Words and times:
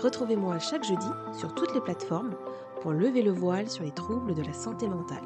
Retrouvez-moi 0.00 0.58
chaque 0.58 0.84
jeudi 0.84 1.06
sur 1.32 1.54
toutes 1.54 1.74
les 1.74 1.80
plateformes 1.80 2.34
pour 2.80 2.92
lever 2.92 3.22
le 3.22 3.32
voile 3.32 3.68
sur 3.68 3.84
les 3.84 3.92
troubles 3.92 4.34
de 4.34 4.42
la 4.42 4.52
santé 4.52 4.88
mentale. 4.88 5.22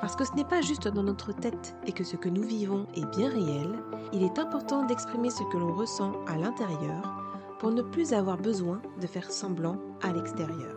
Parce 0.00 0.14
que 0.14 0.24
ce 0.24 0.32
n'est 0.34 0.44
pas 0.44 0.60
juste 0.60 0.86
dans 0.86 1.02
notre 1.02 1.32
tête 1.32 1.74
et 1.86 1.92
que 1.92 2.04
ce 2.04 2.16
que 2.16 2.28
nous 2.28 2.42
vivons 2.42 2.86
est 2.94 3.06
bien 3.16 3.30
réel, 3.30 3.78
il 4.12 4.22
est 4.22 4.38
important 4.38 4.84
d'exprimer 4.84 5.30
ce 5.30 5.42
que 5.44 5.56
l'on 5.56 5.74
ressent 5.74 6.12
à 6.26 6.36
l'intérieur 6.36 7.16
pour 7.58 7.70
ne 7.70 7.82
plus 7.82 8.12
avoir 8.12 8.36
besoin 8.36 8.80
de 9.00 9.06
faire 9.06 9.30
semblant 9.30 9.76
à 10.02 10.12
l'extérieur. 10.12 10.76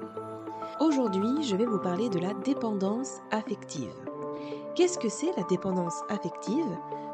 Aujourd'hui, 0.80 1.44
je 1.44 1.56
vais 1.56 1.66
vous 1.66 1.78
parler 1.78 2.10
de 2.10 2.18
la 2.20 2.34
dépendance 2.34 3.20
affective. 3.30 3.94
Qu'est-ce 4.76 4.98
que 4.98 5.10
c'est 5.10 5.36
la 5.38 5.44
dépendance 5.44 6.02
affective? 6.10 6.66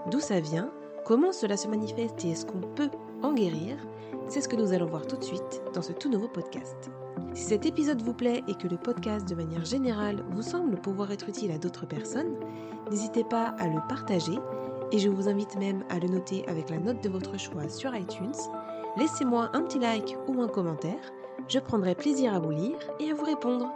D'où 0.09 0.19
ça 0.19 0.39
vient? 0.39 0.69
Comment 1.05 1.33
cela 1.33 1.57
se 1.57 1.67
manifeste 1.67 2.23
et 2.23 2.31
est-ce 2.31 2.45
qu'on 2.45 2.61
peut 2.75 2.91
en 3.23 3.33
guérir? 3.33 3.77
C'est 4.27 4.41
ce 4.41 4.47
que 4.47 4.55
nous 4.55 4.73
allons 4.73 4.85
voir 4.85 5.07
tout 5.07 5.17
de 5.17 5.23
suite 5.23 5.61
dans 5.73 5.81
ce 5.81 5.93
tout 5.93 6.09
nouveau 6.09 6.27
podcast. 6.27 6.89
Si 7.33 7.43
cet 7.43 7.65
épisode 7.65 8.01
vous 8.01 8.13
plaît 8.13 8.43
et 8.47 8.55
que 8.55 8.67
le 8.67 8.77
podcast 8.77 9.27
de 9.27 9.35
manière 9.35 9.65
générale 9.65 10.23
vous 10.31 10.41
semble 10.41 10.79
pouvoir 10.81 11.11
être 11.11 11.29
utile 11.29 11.51
à 11.51 11.57
d'autres 11.57 11.85
personnes, 11.85 12.35
n'hésitez 12.89 13.23
pas 13.23 13.55
à 13.59 13.67
le 13.67 13.79
partager 13.87 14.37
et 14.91 14.99
je 14.99 15.09
vous 15.09 15.27
invite 15.27 15.55
même 15.57 15.83
à 15.89 15.99
le 15.99 16.07
noter 16.07 16.47
avec 16.47 16.69
la 16.69 16.79
note 16.79 17.03
de 17.03 17.09
votre 17.09 17.37
choix 17.39 17.69
sur 17.69 17.95
iTunes. 17.95 18.35
Laissez-moi 18.97 19.51
un 19.53 19.61
petit 19.61 19.79
like 19.79 20.17
ou 20.27 20.41
un 20.41 20.47
commentaire, 20.47 21.11
je 21.47 21.59
prendrai 21.59 21.95
plaisir 21.95 22.33
à 22.33 22.39
vous 22.39 22.51
lire 22.51 22.79
et 22.99 23.11
à 23.11 23.13
vous 23.13 23.25
répondre. 23.25 23.71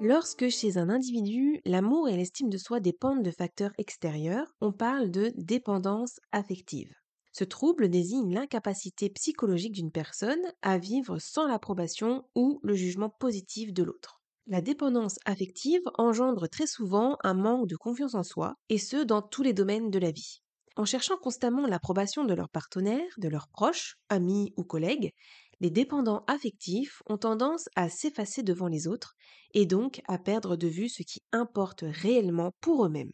Lorsque 0.00 0.48
chez 0.48 0.76
un 0.76 0.90
individu, 0.90 1.60
l'amour 1.64 2.08
et 2.08 2.16
l'estime 2.16 2.50
de 2.50 2.58
soi 2.58 2.80
dépendent 2.80 3.22
de 3.22 3.30
facteurs 3.30 3.72
extérieurs, 3.78 4.54
on 4.60 4.72
parle 4.72 5.10
de 5.10 5.32
dépendance 5.36 6.20
affective. 6.32 6.92
Ce 7.36 7.44
trouble 7.44 7.90
désigne 7.90 8.32
l'incapacité 8.32 9.10
psychologique 9.10 9.74
d'une 9.74 9.92
personne 9.92 10.40
à 10.62 10.78
vivre 10.78 11.18
sans 11.18 11.46
l'approbation 11.46 12.24
ou 12.34 12.60
le 12.62 12.74
jugement 12.74 13.10
positif 13.10 13.74
de 13.74 13.82
l'autre. 13.82 14.22
La 14.46 14.62
dépendance 14.62 15.18
affective 15.26 15.82
engendre 15.98 16.48
très 16.48 16.66
souvent 16.66 17.18
un 17.24 17.34
manque 17.34 17.66
de 17.68 17.76
confiance 17.76 18.14
en 18.14 18.22
soi, 18.22 18.54
et 18.70 18.78
ce 18.78 19.04
dans 19.04 19.20
tous 19.20 19.42
les 19.42 19.52
domaines 19.52 19.90
de 19.90 19.98
la 19.98 20.12
vie. 20.12 20.38
En 20.76 20.86
cherchant 20.86 21.18
constamment 21.18 21.66
l'approbation 21.66 22.24
de 22.24 22.32
leurs 22.32 22.48
partenaires, 22.48 23.12
de 23.18 23.28
leurs 23.28 23.48
proches, 23.48 23.98
amis 24.08 24.54
ou 24.56 24.64
collègues, 24.64 25.12
les 25.60 25.68
dépendants 25.70 26.24
affectifs 26.28 27.02
ont 27.06 27.18
tendance 27.18 27.68
à 27.76 27.90
s'effacer 27.90 28.44
devant 28.44 28.68
les 28.68 28.88
autres 28.88 29.12
et 29.52 29.66
donc 29.66 30.00
à 30.08 30.16
perdre 30.18 30.56
de 30.56 30.68
vue 30.68 30.88
ce 30.88 31.02
qui 31.02 31.20
importe 31.32 31.84
réellement 31.86 32.52
pour 32.62 32.86
eux-mêmes. 32.86 33.12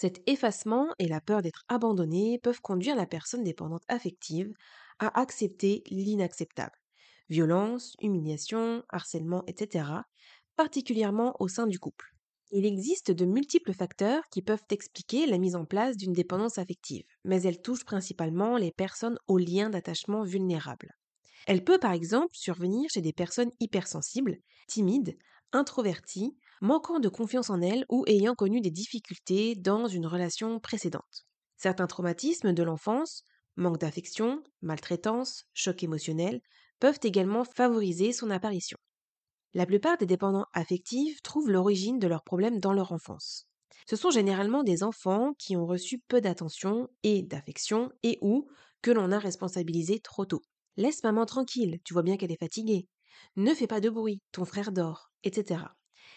Cet 0.00 0.22
effacement 0.26 0.94
et 0.98 1.08
la 1.08 1.20
peur 1.20 1.42
d'être 1.42 1.66
abandonné 1.68 2.38
peuvent 2.38 2.62
conduire 2.62 2.96
la 2.96 3.04
personne 3.04 3.44
dépendante 3.44 3.82
affective 3.86 4.50
à 4.98 5.20
accepter 5.20 5.82
l'inacceptable. 5.90 6.78
Violence, 7.28 7.96
humiliation, 8.00 8.82
harcèlement, 8.88 9.44
etc., 9.46 9.84
particulièrement 10.56 11.36
au 11.38 11.48
sein 11.48 11.66
du 11.66 11.78
couple. 11.78 12.14
Il 12.50 12.64
existe 12.64 13.10
de 13.10 13.26
multiples 13.26 13.74
facteurs 13.74 14.22
qui 14.30 14.40
peuvent 14.40 14.64
expliquer 14.70 15.26
la 15.26 15.36
mise 15.36 15.54
en 15.54 15.66
place 15.66 15.98
d'une 15.98 16.14
dépendance 16.14 16.56
affective, 16.56 17.04
mais 17.26 17.42
elle 17.42 17.60
touche 17.60 17.84
principalement 17.84 18.56
les 18.56 18.72
personnes 18.72 19.18
aux 19.28 19.36
liens 19.36 19.68
d'attachement 19.68 20.24
vulnérables. 20.24 20.96
Elle 21.46 21.62
peut 21.62 21.78
par 21.78 21.92
exemple 21.92 22.34
survenir 22.34 22.88
chez 22.90 23.02
des 23.02 23.12
personnes 23.12 23.52
hypersensibles, 23.60 24.38
timides, 24.66 25.18
introverties, 25.52 26.38
manquant 26.60 27.00
de 27.00 27.08
confiance 27.08 27.50
en 27.50 27.60
elles 27.60 27.84
ou 27.88 28.04
ayant 28.06 28.34
connu 28.34 28.60
des 28.60 28.70
difficultés 28.70 29.54
dans 29.54 29.86
une 29.86 30.06
relation 30.06 30.60
précédente. 30.60 31.26
Certains 31.56 31.86
traumatismes 31.86 32.52
de 32.52 32.62
l'enfance, 32.62 33.24
manque 33.56 33.78
d'affection, 33.78 34.42
maltraitance, 34.62 35.44
choc 35.52 35.82
émotionnel, 35.82 36.40
peuvent 36.78 37.00
également 37.02 37.44
favoriser 37.44 38.12
son 38.12 38.30
apparition. 38.30 38.78
La 39.52 39.66
plupart 39.66 39.98
des 39.98 40.06
dépendants 40.06 40.46
affectifs 40.52 41.22
trouvent 41.22 41.50
l'origine 41.50 41.98
de 41.98 42.06
leurs 42.06 42.22
problèmes 42.22 42.60
dans 42.60 42.72
leur 42.72 42.92
enfance. 42.92 43.46
Ce 43.88 43.96
sont 43.96 44.10
généralement 44.10 44.62
des 44.62 44.82
enfants 44.82 45.32
qui 45.38 45.56
ont 45.56 45.66
reçu 45.66 45.98
peu 46.08 46.20
d'attention 46.20 46.88
et 47.02 47.22
d'affection 47.22 47.90
et 48.02 48.18
ou 48.20 48.48
que 48.82 48.90
l'on 48.90 49.10
a 49.10 49.18
responsabilisé 49.18 50.00
trop 50.00 50.24
tôt. 50.24 50.42
Laisse 50.76 51.02
maman 51.02 51.26
tranquille, 51.26 51.80
tu 51.84 51.92
vois 51.92 52.02
bien 52.02 52.16
qu'elle 52.16 52.32
est 52.32 52.38
fatiguée. 52.38 52.86
Ne 53.36 53.54
fais 53.54 53.66
pas 53.66 53.80
de 53.80 53.90
bruit, 53.90 54.22
ton 54.32 54.44
frère 54.44 54.72
dort, 54.72 55.10
etc. 55.24 55.64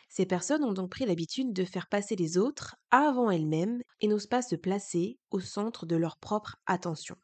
Ces 0.10 0.26
personnes 0.26 0.64
ont 0.64 0.74
donc 0.74 0.92
pris 0.92 1.06
l'habitude 1.06 1.54
de 1.54 1.66
faire 1.66 1.88
passer 1.88 2.16
les 2.16 2.38
autres 2.38 2.76
avant 2.92 3.30
elles-mêmes 3.32 3.82
et 4.02 4.08
n'osent 4.08 4.28
pas 4.28 4.42
se 4.42 4.56
placer 4.56 5.20
au 5.32 5.40
centre 5.40 5.86
de 5.86 5.96
leur 5.96 6.18
propre 6.18 6.58
attention. 6.66 7.16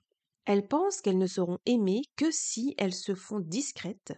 Elles 0.46 0.68
pensent 0.68 1.02
qu'elles 1.02 1.18
ne 1.18 1.28
seront 1.28 1.60
aimées 1.66 2.02
que 2.18 2.32
si 2.32 2.74
elles 2.78 2.94
se 2.94 3.16
font 3.16 3.40
discrètes 3.40 4.14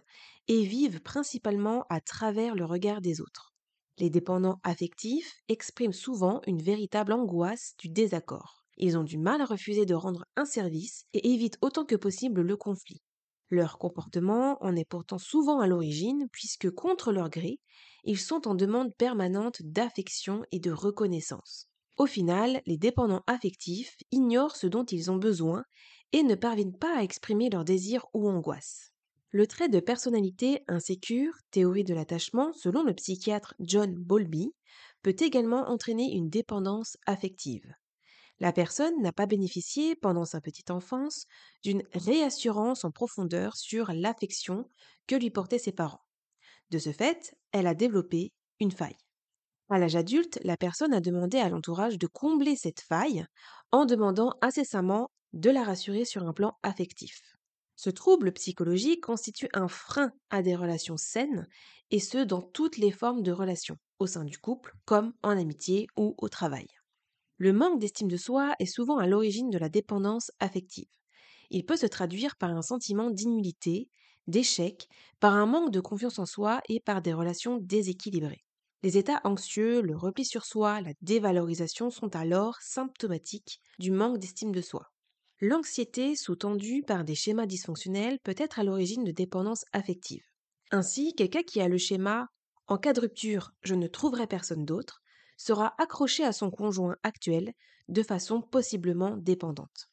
et 0.48 0.64
vivent 0.64 1.00
principalement 1.00 1.84
à 1.90 2.00
travers 2.00 2.54
le 2.54 2.64
regard 2.64 3.00
des 3.00 3.20
autres. 3.20 3.54
Les 3.98 4.10
dépendants 4.10 4.58
affectifs 4.64 5.36
expriment 5.48 5.92
souvent 5.92 6.40
une 6.46 6.62
véritable 6.62 7.12
angoisse 7.12 7.74
du 7.78 7.88
désaccord. 7.88 8.64
Ils 8.78 8.96
ont 8.98 9.04
du 9.04 9.18
mal 9.18 9.40
à 9.42 9.44
refuser 9.44 9.86
de 9.86 9.94
rendre 9.94 10.24
un 10.36 10.46
service 10.46 11.04
et 11.12 11.32
évitent 11.32 11.58
autant 11.60 11.84
que 11.84 11.96
possible 11.96 12.40
le 12.40 12.56
conflit. 12.56 13.02
Leur 13.52 13.76
comportement 13.76 14.56
en 14.62 14.74
est 14.76 14.86
pourtant 14.86 15.18
souvent 15.18 15.60
à 15.60 15.66
l'origine 15.66 16.26
puisque 16.32 16.70
contre 16.70 17.12
leur 17.12 17.28
gré, 17.28 17.60
ils 18.02 18.18
sont 18.18 18.48
en 18.48 18.54
demande 18.54 18.94
permanente 18.96 19.60
d'affection 19.60 20.42
et 20.52 20.58
de 20.58 20.70
reconnaissance. 20.70 21.68
Au 21.98 22.06
final, 22.06 22.62
les 22.64 22.78
dépendants 22.78 23.22
affectifs 23.26 23.98
ignorent 24.10 24.56
ce 24.56 24.66
dont 24.66 24.86
ils 24.86 25.10
ont 25.10 25.18
besoin 25.18 25.64
et 26.12 26.22
ne 26.22 26.34
parviennent 26.34 26.78
pas 26.78 26.96
à 26.96 27.02
exprimer 27.02 27.50
leurs 27.50 27.66
désirs 27.66 28.06
ou 28.14 28.26
angoisses. 28.26 28.90
Le 29.32 29.46
trait 29.46 29.68
de 29.68 29.80
personnalité 29.80 30.64
insécure, 30.66 31.34
théorie 31.50 31.84
de 31.84 31.92
l'attachement, 31.92 32.54
selon 32.54 32.82
le 32.82 32.94
psychiatre 32.94 33.54
John 33.60 33.94
Bowlby, 33.94 34.54
peut 35.02 35.16
également 35.20 35.68
entraîner 35.68 36.10
une 36.14 36.30
dépendance 36.30 36.96
affective. 37.04 37.74
La 38.40 38.52
personne 38.52 39.00
n'a 39.00 39.12
pas 39.12 39.26
bénéficié, 39.26 39.94
pendant 39.94 40.24
sa 40.24 40.40
petite 40.40 40.70
enfance, 40.70 41.26
d'une 41.62 41.82
réassurance 41.92 42.84
en 42.84 42.90
profondeur 42.90 43.56
sur 43.56 43.92
l'affection 43.92 44.68
que 45.06 45.14
lui 45.14 45.30
portaient 45.30 45.58
ses 45.58 45.72
parents. 45.72 46.04
De 46.70 46.78
ce 46.78 46.92
fait, 46.92 47.34
elle 47.52 47.66
a 47.66 47.74
développé 47.74 48.32
une 48.58 48.72
faille. 48.72 48.96
À 49.68 49.78
l'âge 49.78 49.96
adulte, 49.96 50.38
la 50.42 50.56
personne 50.56 50.92
a 50.92 51.00
demandé 51.00 51.38
à 51.38 51.48
l'entourage 51.48 51.98
de 51.98 52.06
combler 52.06 52.56
cette 52.56 52.80
faille 52.80 53.24
en 53.70 53.86
demandant 53.86 54.34
incessamment 54.42 55.10
de 55.32 55.50
la 55.50 55.64
rassurer 55.64 56.04
sur 56.04 56.26
un 56.26 56.32
plan 56.32 56.58
affectif. 56.62 57.20
Ce 57.76 57.90
trouble 57.90 58.32
psychologique 58.32 59.00
constitue 59.02 59.48
un 59.54 59.68
frein 59.68 60.12
à 60.30 60.42
des 60.42 60.54
relations 60.54 60.96
saines, 60.96 61.46
et 61.90 62.00
ce 62.00 62.18
dans 62.18 62.42
toutes 62.42 62.76
les 62.76 62.92
formes 62.92 63.22
de 63.22 63.32
relations, 63.32 63.78
au 63.98 64.06
sein 64.06 64.24
du 64.24 64.38
couple 64.38 64.74
comme 64.84 65.14
en 65.22 65.30
amitié 65.38 65.86
ou 65.96 66.14
au 66.18 66.28
travail. 66.28 66.66
Le 67.42 67.52
manque 67.52 67.80
d'estime 67.80 68.06
de 68.06 68.16
soi 68.16 68.54
est 68.60 68.66
souvent 68.66 68.98
à 68.98 69.08
l'origine 69.08 69.50
de 69.50 69.58
la 69.58 69.68
dépendance 69.68 70.30
affective. 70.38 70.86
Il 71.50 71.66
peut 71.66 71.74
se 71.76 71.86
traduire 71.86 72.36
par 72.36 72.52
un 72.52 72.62
sentiment 72.62 73.10
d'inutilité, 73.10 73.88
d'échec, 74.28 74.86
par 75.18 75.34
un 75.34 75.46
manque 75.46 75.72
de 75.72 75.80
confiance 75.80 76.20
en 76.20 76.24
soi 76.24 76.60
et 76.68 76.78
par 76.78 77.02
des 77.02 77.12
relations 77.12 77.58
déséquilibrées. 77.60 78.44
Les 78.84 78.96
états 78.96 79.20
anxieux, 79.24 79.80
le 79.80 79.96
repli 79.96 80.24
sur 80.24 80.44
soi, 80.44 80.82
la 80.82 80.92
dévalorisation 81.00 81.90
sont 81.90 82.14
alors 82.14 82.58
symptomatiques 82.60 83.58
du 83.80 83.90
manque 83.90 84.18
d'estime 84.18 84.52
de 84.52 84.60
soi. 84.60 84.92
L'anxiété, 85.40 86.14
sous-tendue 86.14 86.84
par 86.84 87.02
des 87.02 87.16
schémas 87.16 87.46
dysfonctionnels, 87.46 88.20
peut 88.22 88.36
être 88.38 88.60
à 88.60 88.62
l'origine 88.62 89.02
de 89.02 89.10
dépendance 89.10 89.64
affective. 89.72 90.22
Ainsi, 90.70 91.12
quelqu'un 91.16 91.42
qui 91.42 91.60
a 91.60 91.66
le 91.66 91.78
schéma 91.78 92.28
en 92.68 92.78
cas 92.78 92.92
de 92.92 93.00
rupture, 93.00 93.50
je 93.62 93.74
ne 93.74 93.88
trouverai 93.88 94.28
personne 94.28 94.64
d'autre, 94.64 95.01
sera 95.42 95.74
accroché 95.78 96.24
à 96.24 96.32
son 96.32 96.50
conjoint 96.50 96.96
actuel 97.02 97.52
de 97.88 98.02
façon 98.02 98.40
possiblement 98.40 99.16
dépendante. 99.16 99.88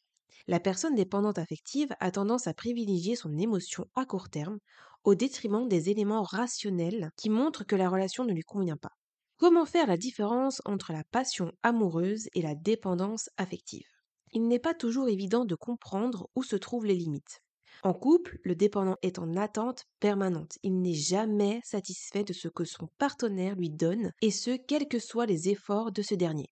La 0.47 0.59
personne 0.59 0.95
dépendante 0.95 1.39
affective 1.39 1.89
a 1.99 2.11
tendance 2.11 2.47
à 2.47 2.53
privilégier 2.53 3.15
son 3.15 3.37
émotion 3.37 3.87
à 3.95 4.05
court 4.05 4.29
terme 4.29 4.59
au 5.03 5.15
détriment 5.15 5.67
des 5.67 5.89
éléments 5.89 6.23
rationnels 6.23 7.09
qui 7.15 7.29
montrent 7.29 7.63
que 7.65 7.75
la 7.75 7.89
relation 7.89 8.25
ne 8.25 8.33
lui 8.33 8.43
convient 8.43 8.77
pas. 8.77 8.91
Comment 9.37 9.65
faire 9.65 9.87
la 9.87 9.97
différence 9.97 10.61
entre 10.65 10.93
la 10.93 11.03
passion 11.03 11.51
amoureuse 11.63 12.27
et 12.33 12.41
la 12.43 12.53
dépendance 12.55 13.29
affective? 13.37 13.87
Il 14.31 14.47
n'est 14.47 14.59
pas 14.59 14.75
toujours 14.75 15.09
évident 15.09 15.45
de 15.45 15.55
comprendre 15.55 16.29
où 16.35 16.43
se 16.43 16.57
trouvent 16.57 16.85
les 16.85 16.95
limites. 16.95 17.41
En 17.83 17.93
couple, 17.93 18.39
le 18.43 18.55
dépendant 18.55 18.97
est 19.01 19.19
en 19.19 19.35
attente 19.35 19.85
permanente. 19.99 20.57
Il 20.63 20.81
n'est 20.81 20.93
jamais 20.93 21.61
satisfait 21.63 22.23
de 22.23 22.33
ce 22.33 22.47
que 22.49 22.65
son 22.65 22.87
partenaire 22.97 23.55
lui 23.55 23.69
donne, 23.69 24.11
et 24.21 24.31
ce, 24.31 24.57
quels 24.57 24.87
que 24.87 24.99
soient 24.99 25.25
les 25.25 25.49
efforts 25.49 25.91
de 25.91 26.01
ce 26.01 26.15
dernier. 26.15 26.47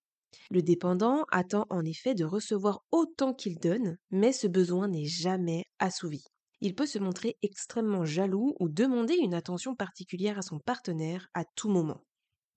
Le 0.50 0.62
dépendant 0.62 1.26
attend 1.30 1.66
en 1.70 1.84
effet 1.84 2.14
de 2.14 2.24
recevoir 2.24 2.84
autant 2.92 3.34
qu'il 3.34 3.58
donne, 3.60 3.98
mais 4.12 4.32
ce 4.32 4.48
besoin 4.48 4.88
n'est 4.88 5.06
jamais 5.06 5.66
assouvi. 5.80 6.24
Il 6.62 6.76
peut 6.76 6.86
se 6.86 7.00
montrer 7.00 7.36
extrêmement 7.42 8.06
jaloux 8.06 8.56
ou 8.60 8.70
demander 8.70 9.16
une 9.16 9.34
attention 9.34 9.76
particulière 9.76 10.38
à 10.38 10.42
son 10.42 10.60
partenaire 10.60 11.28
à 11.34 11.44
tout 11.56 11.70
moment. 11.70 12.02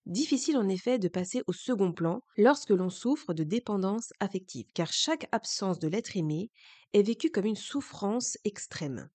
Difficile 0.07 0.57
en 0.57 0.69
effet 0.69 0.99
de 0.99 1.09
passer 1.09 1.43
au 1.47 1.53
second 1.53 1.93
plan 1.93 2.23
lorsque 2.37 2.71
l'on 2.71 2.91
souffre 2.91 3.35
de 3.35 3.45
dépendance 3.45 4.13
affective, 4.19 4.67
car 4.75 4.93
chaque 4.93 5.29
absence 5.31 5.79
de 5.79 5.89
l'être 5.89 6.17
aimé 6.17 6.51
est 6.93 7.03
vécue 7.03 7.31
comme 7.31 7.47
une 7.47 7.57
souffrance 7.57 8.37
extrême. 8.45 9.09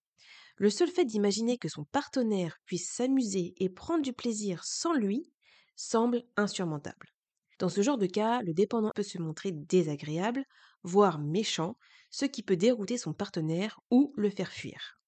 Le 0.56 0.70
seul 0.70 0.88
fait 0.88 1.04
d'imaginer 1.04 1.58
que 1.58 1.68
son 1.68 1.84
partenaire 1.84 2.58
puisse 2.64 2.90
s'amuser 2.90 3.54
et 3.58 3.68
prendre 3.68 4.02
du 4.02 4.12
plaisir 4.12 4.64
sans 4.64 4.94
lui 4.94 5.30
semble 5.74 6.22
insurmontable. 6.36 7.12
Dans 7.58 7.68
ce 7.68 7.82
genre 7.82 7.98
de 7.98 8.06
cas, 8.06 8.40
le 8.42 8.54
dépendant 8.54 8.92
peut 8.94 9.02
se 9.02 9.18
montrer 9.18 9.52
désagréable, 9.52 10.44
voire 10.82 11.18
méchant, 11.18 11.76
ce 12.10 12.24
qui 12.24 12.42
peut 12.42 12.56
dérouter 12.56 12.96
son 12.96 13.12
partenaire 13.12 13.80
ou 13.90 14.12
le 14.16 14.30
faire 14.30 14.52
fuir. 14.52 14.98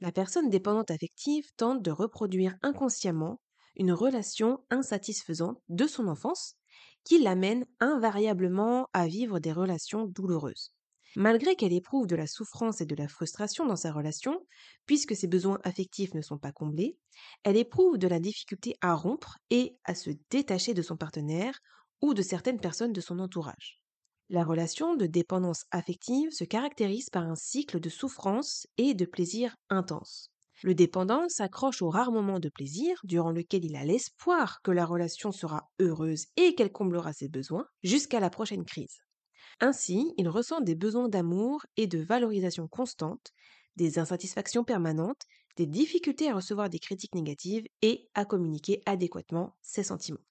La 0.00 0.10
personne 0.10 0.50
dépendante 0.50 0.90
affective 0.90 1.46
tente 1.56 1.82
de 1.82 1.90
reproduire 1.92 2.56
inconsciemment 2.62 3.40
une 3.76 3.92
relation 3.92 4.64
insatisfaisante 4.70 5.60
de 5.68 5.86
son 5.86 6.08
enfance 6.08 6.56
qui 7.04 7.18
l'amène 7.22 7.66
invariablement 7.80 8.88
à 8.92 9.06
vivre 9.06 9.38
des 9.38 9.52
relations 9.52 10.06
douloureuses. 10.06 10.74
Malgré 11.14 11.56
qu'elle 11.56 11.72
éprouve 11.74 12.06
de 12.06 12.16
la 12.16 12.26
souffrance 12.26 12.80
et 12.80 12.86
de 12.86 12.94
la 12.94 13.08
frustration 13.08 13.66
dans 13.66 13.76
sa 13.76 13.92
relation, 13.92 14.46
puisque 14.86 15.14
ses 15.14 15.26
besoins 15.26 15.58
affectifs 15.62 16.14
ne 16.14 16.22
sont 16.22 16.38
pas 16.38 16.52
comblés, 16.52 16.98
elle 17.44 17.56
éprouve 17.56 17.98
de 17.98 18.08
la 18.08 18.18
difficulté 18.20 18.76
à 18.80 18.94
rompre 18.94 19.38
et 19.50 19.78
à 19.84 19.94
se 19.94 20.10
détacher 20.30 20.72
de 20.74 20.82
son 20.82 20.96
partenaire 20.96 21.60
ou 22.00 22.14
de 22.14 22.22
certaines 22.22 22.60
personnes 22.60 22.92
de 22.94 23.00
son 23.02 23.18
entourage. 23.18 23.82
La 24.30 24.42
relation 24.42 24.96
de 24.96 25.06
dépendance 25.06 25.64
affective 25.70 26.32
se 26.32 26.42
caractérise 26.44 27.08
par 27.10 27.24
un 27.24 27.36
cycle 27.36 27.78
de 27.78 27.88
souffrance 27.90 28.66
et 28.76 28.94
de 28.94 29.04
plaisir 29.04 29.56
intense. 29.70 30.31
Le 30.62 30.74
dépendant 30.74 31.28
s'accroche 31.28 31.82
au 31.82 31.90
rare 31.90 32.12
moment 32.12 32.38
de 32.38 32.48
plaisir 32.48 33.00
durant 33.02 33.32
lequel 33.32 33.64
il 33.64 33.74
a 33.74 33.84
l'espoir 33.84 34.62
que 34.62 34.70
la 34.70 34.86
relation 34.86 35.32
sera 35.32 35.72
heureuse 35.80 36.26
et 36.36 36.54
qu'elle 36.54 36.70
comblera 36.70 37.12
ses 37.12 37.28
besoins 37.28 37.66
jusqu'à 37.82 38.20
la 38.20 38.30
prochaine 38.30 38.64
crise. 38.64 39.00
Ainsi, 39.60 40.12
il 40.18 40.28
ressent 40.28 40.60
des 40.60 40.76
besoins 40.76 41.08
d'amour 41.08 41.66
et 41.76 41.88
de 41.88 41.98
valorisation 41.98 42.68
constante, 42.68 43.32
des 43.76 43.98
insatisfactions 43.98 44.62
permanentes, 44.62 45.22
des 45.56 45.66
difficultés 45.66 46.30
à 46.30 46.34
recevoir 46.34 46.70
des 46.70 46.78
critiques 46.78 47.14
négatives 47.14 47.66
et 47.82 48.08
à 48.14 48.24
communiquer 48.24 48.82
adéquatement 48.86 49.56
ses 49.62 49.82
sentiments. 49.82 50.24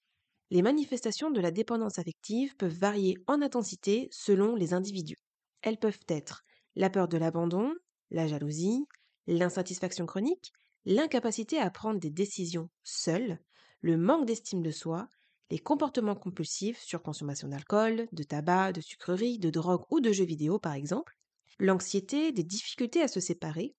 Les 0.50 0.62
manifestations 0.62 1.30
de 1.30 1.40
la 1.40 1.50
dépendance 1.50 1.98
affective 1.98 2.56
peuvent 2.56 2.76
varier 2.76 3.16
en 3.26 3.42
intensité 3.42 4.08
selon 4.10 4.54
les 4.54 4.74
individus. 4.74 5.16
Elles 5.62 5.78
peuvent 5.78 6.04
être 6.08 6.44
la 6.74 6.90
peur 6.90 7.08
de 7.08 7.18
l'abandon, 7.18 7.72
la 8.10 8.26
jalousie, 8.26 8.86
l'insatisfaction 9.26 10.06
chronique, 10.06 10.52
l'incapacité 10.84 11.58
à 11.58 11.70
prendre 11.70 12.00
des 12.00 12.10
décisions 12.10 12.68
seul, 12.82 13.40
le 13.80 13.96
manque 13.96 14.26
d'estime 14.26 14.62
de 14.62 14.70
soi, 14.70 15.08
les 15.50 15.58
comportements 15.58 16.16
compulsifs 16.16 16.80
sur 16.80 17.02
consommation 17.02 17.48
d'alcool, 17.48 18.08
de 18.12 18.22
tabac, 18.22 18.72
de 18.72 18.80
sucreries, 18.80 19.38
de 19.38 19.50
drogue 19.50 19.84
ou 19.90 20.00
de 20.00 20.12
jeux 20.12 20.24
vidéo 20.24 20.58
par 20.58 20.74
exemple, 20.74 21.14
l'anxiété, 21.58 22.32
des 22.32 22.44
difficultés 22.44 23.02
à 23.02 23.08
se 23.08 23.20
séparer, 23.20 23.74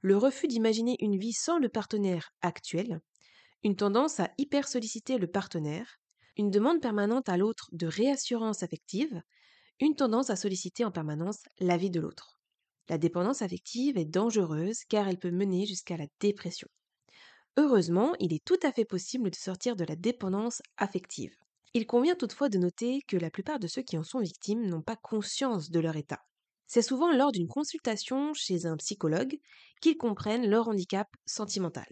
le 0.00 0.16
refus 0.16 0.48
d'imaginer 0.48 0.96
une 1.00 1.18
vie 1.18 1.32
sans 1.32 1.58
le 1.58 1.68
partenaire 1.68 2.30
actuel, 2.42 3.00
une 3.62 3.76
tendance 3.76 4.20
à 4.20 4.30
hyper 4.38 4.68
solliciter 4.68 5.18
le 5.18 5.26
partenaire, 5.26 5.96
une 6.36 6.50
demande 6.50 6.80
permanente 6.80 7.28
à 7.28 7.36
l'autre 7.36 7.68
de 7.72 7.86
réassurance 7.86 8.62
affective, 8.62 9.22
une 9.80 9.96
tendance 9.96 10.30
à 10.30 10.36
solliciter 10.36 10.84
en 10.84 10.92
permanence 10.92 11.42
la 11.60 11.76
vie 11.76 11.90
de 11.90 12.00
l'autre. 12.00 12.35
La 12.88 12.98
dépendance 12.98 13.42
affective 13.42 13.98
est 13.98 14.04
dangereuse 14.04 14.84
car 14.88 15.08
elle 15.08 15.18
peut 15.18 15.30
mener 15.30 15.66
jusqu'à 15.66 15.96
la 15.96 16.06
dépression. 16.20 16.68
Heureusement, 17.56 18.14
il 18.20 18.32
est 18.32 18.44
tout 18.44 18.58
à 18.62 18.70
fait 18.70 18.84
possible 18.84 19.30
de 19.30 19.36
sortir 19.36 19.76
de 19.76 19.84
la 19.84 19.96
dépendance 19.96 20.62
affective. 20.76 21.34
Il 21.74 21.86
convient 21.86 22.14
toutefois 22.14 22.48
de 22.48 22.58
noter 22.58 23.02
que 23.08 23.16
la 23.16 23.30
plupart 23.30 23.58
de 23.58 23.66
ceux 23.66 23.82
qui 23.82 23.98
en 23.98 24.04
sont 24.04 24.20
victimes 24.20 24.66
n'ont 24.66 24.82
pas 24.82 24.96
conscience 24.96 25.70
de 25.70 25.80
leur 25.80 25.96
état. 25.96 26.20
C'est 26.66 26.82
souvent 26.82 27.12
lors 27.12 27.32
d'une 27.32 27.48
consultation 27.48 28.34
chez 28.34 28.66
un 28.66 28.76
psychologue 28.76 29.38
qu'ils 29.80 29.96
comprennent 29.96 30.48
leur 30.48 30.68
handicap 30.68 31.08
sentimental. 31.24 31.86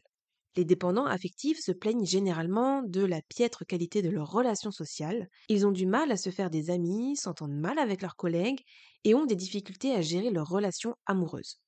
Les 0.57 0.65
dépendants 0.65 1.07
affectifs 1.07 1.61
se 1.61 1.71
plaignent 1.73 2.05
généralement 2.07 2.83
de 2.83 3.05
la 3.05 3.23
piètre 3.23 3.65
qualité 3.67 4.03
de 4.03 4.11
leurs 4.11 4.31
relations 4.31 4.71
sociales, 4.73 5.29
ils 5.49 5.67
ont 5.67 5.73
du 5.73 5.87
mal 5.87 6.11
à 6.13 6.17
se 6.17 6.31
faire 6.31 6.51
des 6.51 6.71
amis, 6.71 7.17
s'entendent 7.17 7.55
mal 7.59 7.79
avec 7.79 8.03
leurs 8.03 8.17
collègues 8.17 8.63
et 9.05 9.15
ont 9.15 9.27
des 9.27 9.37
difficultés 9.37 9.95
à 9.95 10.01
gérer 10.03 10.31
leurs 10.31 10.49
relations 10.49 10.95
amoureuses. 11.07 11.61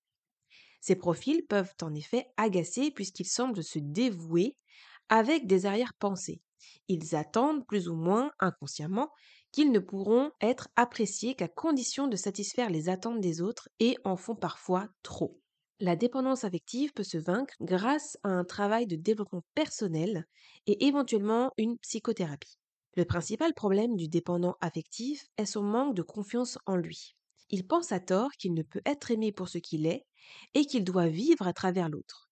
Ces 0.80 0.96
profils 0.96 1.44
peuvent 1.46 1.74
en 1.82 1.94
effet 1.94 2.26
agacer 2.36 2.90
puisqu'ils 2.90 3.26
semblent 3.28 3.62
se 3.62 3.78
dévouer 3.78 4.56
avec 5.08 5.46
des 5.46 5.66
arrière-pensées. 5.66 6.40
Ils 6.88 7.14
attendent 7.14 7.66
plus 7.66 7.88
ou 7.88 7.94
moins 7.94 8.30
inconsciemment 8.40 9.10
qu'ils 9.52 9.72
ne 9.72 9.78
pourront 9.80 10.30
être 10.40 10.68
appréciés 10.76 11.34
qu'à 11.34 11.48
condition 11.48 12.08
de 12.08 12.16
satisfaire 12.16 12.70
les 12.70 12.88
attentes 12.88 13.20
des 13.20 13.40
autres 13.42 13.68
et 13.80 13.96
en 14.04 14.16
font 14.16 14.36
parfois 14.36 14.88
trop. 15.02 15.40
La 15.80 15.96
dépendance 15.96 16.44
affective 16.44 16.92
peut 16.92 17.02
se 17.02 17.16
vaincre 17.16 17.54
grâce 17.62 18.18
à 18.22 18.28
un 18.28 18.44
travail 18.44 18.86
de 18.86 18.96
développement 18.96 19.42
personnel 19.54 20.26
et 20.66 20.86
éventuellement 20.86 21.50
une 21.56 21.78
psychothérapie. 21.78 22.58
Le 22.94 23.04
principal 23.06 23.54
problème 23.54 23.96
du 23.96 24.08
dépendant 24.08 24.56
affectif 24.60 25.26
est 25.38 25.46
son 25.46 25.62
manque 25.62 25.94
de 25.94 26.02
confiance 26.02 26.58
en 26.66 26.76
lui. 26.76 27.16
Il 27.50 27.66
pense 27.66 27.92
à 27.92 28.00
tort 28.00 28.32
qu'il 28.32 28.54
ne 28.54 28.62
peut 28.62 28.82
être 28.84 29.10
aimé 29.10 29.32
pour 29.32 29.48
ce 29.48 29.58
qu'il 29.58 29.86
est 29.86 30.06
et 30.54 30.66
qu'il 30.66 30.84
doit 30.84 31.08
vivre 31.08 31.46
à 31.46 31.52
travers 31.52 31.88
l'autre. 31.88 32.30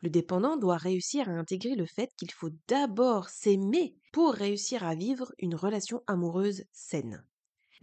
Le 0.00 0.10
dépendant 0.10 0.56
doit 0.56 0.76
réussir 0.76 1.28
à 1.28 1.32
intégrer 1.32 1.74
le 1.74 1.86
fait 1.86 2.10
qu'il 2.16 2.30
faut 2.32 2.50
d'abord 2.68 3.28
s'aimer 3.28 3.96
pour 4.12 4.32
réussir 4.32 4.84
à 4.84 4.94
vivre 4.94 5.32
une 5.38 5.54
relation 5.54 6.02
amoureuse 6.06 6.64
saine. 6.72 7.24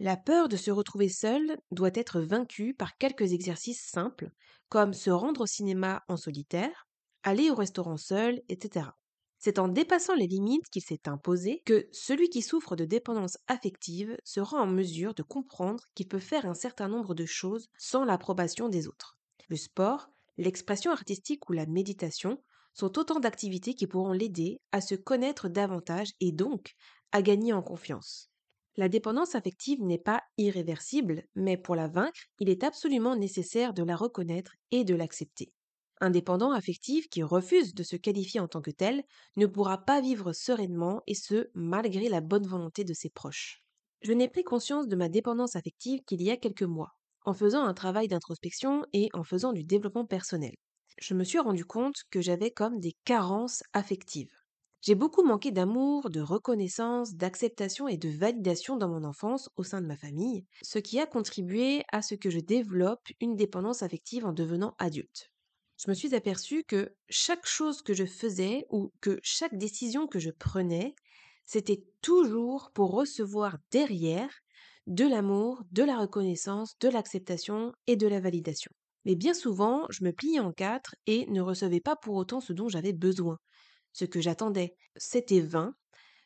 La 0.00 0.16
peur 0.16 0.48
de 0.48 0.56
se 0.56 0.72
retrouver 0.72 1.08
seul 1.08 1.56
doit 1.70 1.90
être 1.94 2.20
vaincue 2.20 2.74
par 2.74 2.96
quelques 2.98 3.32
exercices 3.32 3.88
simples, 3.88 4.32
comme 4.68 4.92
se 4.92 5.10
rendre 5.10 5.42
au 5.42 5.46
cinéma 5.46 6.02
en 6.08 6.16
solitaire, 6.16 6.88
aller 7.22 7.50
au 7.50 7.54
restaurant 7.54 7.96
seul, 7.96 8.42
etc. 8.48 8.86
C'est 9.38 9.58
en 9.58 9.68
dépassant 9.68 10.14
les 10.14 10.26
limites 10.26 10.68
qu'il 10.68 10.82
s'est 10.82 11.06
imposé 11.06 11.62
que 11.64 11.86
celui 11.92 12.28
qui 12.28 12.42
souffre 12.42 12.76
de 12.76 12.84
dépendance 12.84 13.38
affective 13.46 14.16
sera 14.24 14.60
en 14.60 14.66
mesure 14.66 15.14
de 15.14 15.22
comprendre 15.22 15.84
qu'il 15.94 16.08
peut 16.08 16.18
faire 16.18 16.46
un 16.46 16.54
certain 16.54 16.88
nombre 16.88 17.14
de 17.14 17.26
choses 17.26 17.68
sans 17.78 18.04
l'approbation 18.04 18.68
des 18.68 18.88
autres. 18.88 19.16
Le 19.48 19.56
sport, 19.56 20.08
l'expression 20.38 20.90
artistique 20.90 21.48
ou 21.48 21.52
la 21.52 21.66
méditation 21.66 22.42
sont 22.72 22.98
autant 22.98 23.20
d'activités 23.20 23.74
qui 23.74 23.86
pourront 23.86 24.12
l'aider 24.12 24.60
à 24.72 24.80
se 24.80 24.96
connaître 24.96 25.48
davantage 25.48 26.12
et 26.20 26.32
donc 26.32 26.74
à 27.12 27.22
gagner 27.22 27.52
en 27.52 27.62
confiance. 27.62 28.33
La 28.76 28.88
dépendance 28.88 29.34
affective 29.34 29.82
n'est 29.82 29.98
pas 29.98 30.22
irréversible, 30.38 31.24
mais 31.34 31.56
pour 31.56 31.74
la 31.76 31.88
vaincre, 31.88 32.20
il 32.40 32.48
est 32.48 32.62
absolument 32.64 33.16
nécessaire 33.16 33.74
de 33.74 33.82
la 33.82 33.96
reconnaître 33.96 34.54
et 34.70 34.84
de 34.84 34.94
l'accepter. 34.94 35.52
Un 36.00 36.10
dépendant 36.10 36.52
affectif 36.52 37.08
qui 37.08 37.22
refuse 37.22 37.74
de 37.74 37.82
se 37.82 37.96
qualifier 37.96 38.40
en 38.40 38.48
tant 38.48 38.60
que 38.62 38.70
tel 38.72 39.04
ne 39.36 39.46
pourra 39.46 39.78
pas 39.84 40.00
vivre 40.00 40.32
sereinement 40.32 41.02
et 41.06 41.14
ce, 41.14 41.50
malgré 41.54 42.08
la 42.08 42.20
bonne 42.20 42.46
volonté 42.46 42.84
de 42.84 42.94
ses 42.94 43.10
proches. 43.10 43.64
Je 44.02 44.12
n'ai 44.12 44.28
pris 44.28 44.44
conscience 44.44 44.86
de 44.88 44.96
ma 44.96 45.08
dépendance 45.08 45.56
affective 45.56 46.02
qu'il 46.04 46.22
y 46.22 46.30
a 46.30 46.36
quelques 46.36 46.62
mois, 46.62 46.96
en 47.24 47.32
faisant 47.32 47.64
un 47.64 47.74
travail 47.74 48.08
d'introspection 48.08 48.84
et 48.92 49.08
en 49.14 49.24
faisant 49.24 49.52
du 49.52 49.64
développement 49.64 50.04
personnel. 50.04 50.54
Je 51.00 51.14
me 51.14 51.24
suis 51.24 51.38
rendu 51.38 51.64
compte 51.64 52.02
que 52.10 52.20
j'avais 52.20 52.50
comme 52.50 52.80
des 52.80 52.96
carences 53.04 53.62
affectives. 53.72 54.43
J'ai 54.84 54.94
beaucoup 54.94 55.22
manqué 55.24 55.50
d'amour, 55.50 56.10
de 56.10 56.20
reconnaissance, 56.20 57.14
d'acceptation 57.14 57.88
et 57.88 57.96
de 57.96 58.08
validation 58.10 58.76
dans 58.76 58.88
mon 58.88 59.02
enfance 59.04 59.48
au 59.56 59.62
sein 59.64 59.80
de 59.80 59.86
ma 59.86 59.96
famille, 59.96 60.44
ce 60.62 60.78
qui 60.78 61.00
a 61.00 61.06
contribué 61.06 61.82
à 61.90 62.02
ce 62.02 62.14
que 62.14 62.28
je 62.30 62.38
développe 62.38 63.08
une 63.20 63.34
dépendance 63.34 63.82
affective 63.82 64.26
en 64.26 64.32
devenant 64.32 64.74
adulte. 64.78 65.30
Je 65.82 65.88
me 65.90 65.94
suis 65.94 66.14
aperçue 66.14 66.64
que 66.68 66.94
chaque 67.08 67.46
chose 67.46 67.80
que 67.82 67.94
je 67.94 68.04
faisais 68.04 68.66
ou 68.70 68.92
que 69.00 69.18
chaque 69.22 69.56
décision 69.56 70.06
que 70.06 70.18
je 70.18 70.30
prenais, 70.30 70.94
c'était 71.46 71.82
toujours 72.02 72.70
pour 72.74 72.92
recevoir 72.92 73.56
derrière 73.72 74.30
de 74.86 75.04
l'amour, 75.06 75.62
de 75.70 75.82
la 75.82 75.98
reconnaissance, 75.98 76.78
de 76.78 76.88
l'acceptation 76.90 77.72
et 77.86 77.96
de 77.96 78.06
la 78.06 78.20
validation. 78.20 78.70
Mais 79.06 79.14
bien 79.16 79.34
souvent, 79.34 79.86
je 79.90 80.04
me 80.04 80.12
pliais 80.12 80.40
en 80.40 80.52
quatre 80.52 80.94
et 81.06 81.26
ne 81.30 81.40
recevais 81.40 81.80
pas 81.80 81.96
pour 81.96 82.14
autant 82.16 82.40
ce 82.40 82.52
dont 82.52 82.68
j'avais 82.68 82.92
besoin 82.92 83.38
ce 83.94 84.04
que 84.04 84.20
j'attendais, 84.20 84.76
c'était 84.96 85.40
vain, 85.40 85.74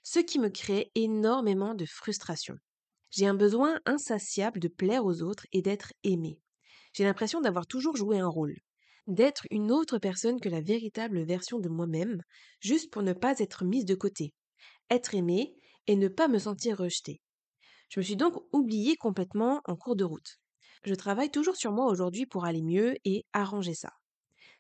ce 0.03 0.19
qui 0.19 0.41
me 0.41 0.49
créait 0.49 0.91
énormément 0.95 1.75
de 1.75 1.85
frustration. 1.85 2.57
J'ai 3.11 3.27
un 3.27 3.35
besoin 3.35 3.79
insatiable 3.85 4.59
de 4.59 4.69
plaire 4.69 5.05
aux 5.05 5.23
autres 5.23 5.47
et 5.53 5.63
d'être 5.63 5.93
aimé. 6.03 6.41
J'ai 6.95 7.05
l'impression 7.05 7.41
d'avoir 7.41 7.67
toujours 7.67 7.97
joué 7.97 8.19
un 8.19 8.27
rôle, 8.27 8.57
d'être 9.07 9.47
une 9.51 9.71
autre 9.71 9.99
personne 9.99 10.41
que 10.41 10.49
la 10.49 10.63
véritable 10.63 11.23
version 11.23 11.59
de 11.59 11.69
moi-même, 11.69 12.23
juste 12.61 12.91
pour 12.91 13.03
ne 13.03 13.13
pas 13.13 13.39
être 13.39 13.65
mise 13.65 13.85
de 13.85 13.95
côté, 13.95 14.35
être 14.91 15.15
aimée 15.15 15.55
et 15.87 15.97
ne 15.97 16.09
pas 16.09 16.29
me 16.29 16.39
sentir 16.39 16.79
rejetée. 16.79 17.21
Je 17.91 18.01
me 18.01 18.05
suis 18.05 18.17
donc 18.17 18.35
oubliée 18.53 18.97
complètement 18.97 19.61
en 19.67 19.77
cours 19.77 19.97
de 19.97 20.05
route. 20.05 20.39
Je 20.85 20.95
travaille 20.95 21.31
toujours 21.31 21.57
sur 21.57 21.73
moi 21.73 21.87
aujourd'hui 21.87 22.25
pour 22.25 22.47
aller 22.47 22.63
mieux 22.63 22.97
et 23.05 23.27
arranger 23.35 23.75
ça. 23.75 23.93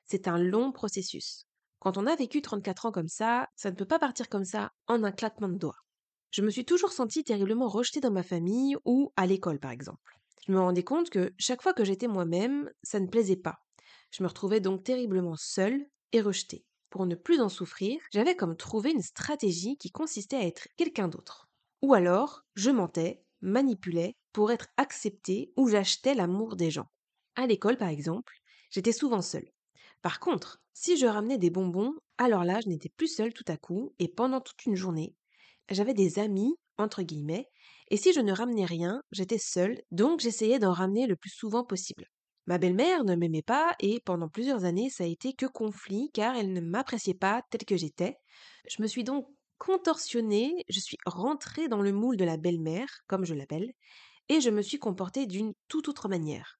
C'est 0.04 0.28
un 0.28 0.38
long 0.38 0.72
processus. 0.72 1.47
Quand 1.80 1.96
on 1.96 2.06
a 2.06 2.16
vécu 2.16 2.42
34 2.42 2.86
ans 2.86 2.92
comme 2.92 3.08
ça, 3.08 3.48
ça 3.56 3.70
ne 3.70 3.76
peut 3.76 3.84
pas 3.84 3.98
partir 3.98 4.28
comme 4.28 4.44
ça 4.44 4.72
en 4.86 5.04
un 5.04 5.12
claquement 5.12 5.48
de 5.48 5.58
doigts. 5.58 5.78
Je 6.30 6.42
me 6.42 6.50
suis 6.50 6.64
toujours 6.64 6.92
sentie 6.92 7.24
terriblement 7.24 7.68
rejetée 7.68 8.00
dans 8.00 8.10
ma 8.10 8.22
famille 8.22 8.76
ou 8.84 9.12
à 9.16 9.26
l'école 9.26 9.60
par 9.60 9.70
exemple. 9.70 10.18
Je 10.46 10.52
me 10.52 10.60
rendais 10.60 10.84
compte 10.84 11.10
que 11.10 11.32
chaque 11.38 11.62
fois 11.62 11.74
que 11.74 11.84
j'étais 11.84 12.08
moi-même, 12.08 12.70
ça 12.82 13.00
ne 13.00 13.06
plaisait 13.06 13.36
pas. 13.36 13.58
Je 14.10 14.22
me 14.22 14.28
retrouvais 14.28 14.60
donc 14.60 14.84
terriblement 14.84 15.36
seule 15.36 15.86
et 16.12 16.20
rejetée. 16.20 16.64
Pour 16.90 17.06
ne 17.06 17.14
plus 17.14 17.40
en 17.40 17.48
souffrir, 17.48 18.00
j'avais 18.12 18.34
comme 18.34 18.56
trouvé 18.56 18.90
une 18.92 19.02
stratégie 19.02 19.76
qui 19.76 19.90
consistait 19.90 20.36
à 20.36 20.46
être 20.46 20.68
quelqu'un 20.76 21.08
d'autre. 21.08 21.48
Ou 21.82 21.94
alors, 21.94 22.42
je 22.54 22.70
mentais, 22.70 23.22
manipulais 23.40 24.16
pour 24.32 24.50
être 24.50 24.68
acceptée 24.76 25.52
ou 25.56 25.68
j'achetais 25.68 26.14
l'amour 26.14 26.56
des 26.56 26.70
gens. 26.70 26.90
À 27.36 27.46
l'école, 27.46 27.76
par 27.76 27.88
exemple, 27.88 28.34
j'étais 28.70 28.92
souvent 28.92 29.22
seule. 29.22 29.48
Par 30.02 30.20
contre, 30.20 30.60
si 30.74 30.96
je 30.96 31.06
ramenais 31.06 31.38
des 31.38 31.50
bonbons, 31.50 31.92
alors 32.18 32.44
là, 32.44 32.60
je 32.62 32.68
n'étais 32.68 32.88
plus 32.88 33.08
seule 33.08 33.32
tout 33.32 33.44
à 33.48 33.56
coup 33.56 33.94
et 33.98 34.08
pendant 34.08 34.40
toute 34.40 34.64
une 34.66 34.74
journée, 34.76 35.14
j'avais 35.70 35.94
des 35.94 36.18
amis, 36.18 36.54
entre 36.78 37.02
guillemets, 37.02 37.48
et 37.90 37.96
si 37.96 38.12
je 38.12 38.20
ne 38.20 38.32
ramenais 38.32 38.64
rien, 38.64 39.02
j'étais 39.12 39.38
seule, 39.38 39.80
donc 39.90 40.20
j'essayais 40.20 40.58
d'en 40.58 40.72
ramener 40.72 41.06
le 41.06 41.16
plus 41.16 41.30
souvent 41.30 41.64
possible. 41.64 42.06
Ma 42.46 42.58
belle-mère 42.58 43.04
ne 43.04 43.14
m'aimait 43.14 43.42
pas 43.42 43.74
et 43.80 44.00
pendant 44.00 44.28
plusieurs 44.28 44.64
années 44.64 44.90
ça 44.90 45.04
a 45.04 45.06
été 45.06 45.34
que 45.34 45.46
conflit 45.46 46.10
car 46.14 46.34
elle 46.36 46.52
ne 46.52 46.60
m'appréciait 46.60 47.14
pas 47.14 47.42
telle 47.50 47.64
que 47.66 47.76
j'étais. 47.76 48.16
Je 48.68 48.82
me 48.82 48.86
suis 48.88 49.04
donc 49.04 49.28
contorsionnée, 49.58 50.64
je 50.68 50.80
suis 50.80 50.96
rentrée 51.06 51.68
dans 51.68 51.82
le 51.82 51.92
moule 51.92 52.16
de 52.16 52.24
la 52.24 52.36
belle-mère, 52.36 52.88
comme 53.06 53.24
je 53.26 53.34
l'appelle, 53.34 53.72
et 54.28 54.40
je 54.40 54.50
me 54.50 54.62
suis 54.62 54.78
comportée 54.78 55.26
d'une 55.26 55.54
toute 55.68 55.88
autre 55.88 56.08
manière. 56.08 56.57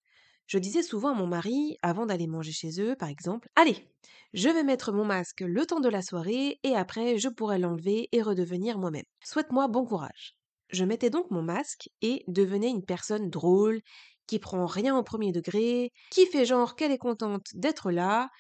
Je 0.49 0.59
disais 0.59 0.83
souvent 0.83 1.11
à 1.11 1.15
mon 1.15 1.27
mari, 1.27 1.77
avant 1.83 2.07
d'aller 2.07 2.27
manger 2.27 2.53
chez 2.53 2.81
eux, 2.81 2.97
par 2.97 3.11
exemple, 3.11 3.51
Allez, 3.55 3.87
je 4.33 4.49
vais 4.49 4.63
mettre 4.63 4.93
mon 4.93 5.05
masque 5.05 5.43
le 5.43 5.67
temps 5.67 5.79
de 5.79 5.91
la 5.91 6.01
soirée 6.01 6.59
et 6.63 6.75
après 6.75 7.19
je 7.19 7.29
pourrai 7.29 7.59
l'enlever 7.59 8.09
et 8.13 8.23
redevenir 8.23 8.79
moi-même. 8.79 9.05
Souhaite-moi 9.23 9.69
bon 9.69 9.85
courage. 9.85 10.39
Je 10.71 10.87
mettais 10.87 11.11
donc 11.11 11.31
mon 11.31 11.43
masque 11.43 11.91
et 12.01 12.25
devenais 12.29 12.71
une 12.71 12.85
personne 12.85 13.29
drôle, 13.29 13.83
qui 14.27 14.39
prend 14.39 14.65
rien 14.65 14.97
au 14.97 15.03
premier 15.03 15.33
degré, 15.33 15.93
qui 16.11 16.25
fait 16.25 16.47
genre 16.47 16.77
qu'elle 16.77 16.93
est 16.93 16.99
contente 16.99 17.49
d'être 17.53 17.91
là. 17.91 18.31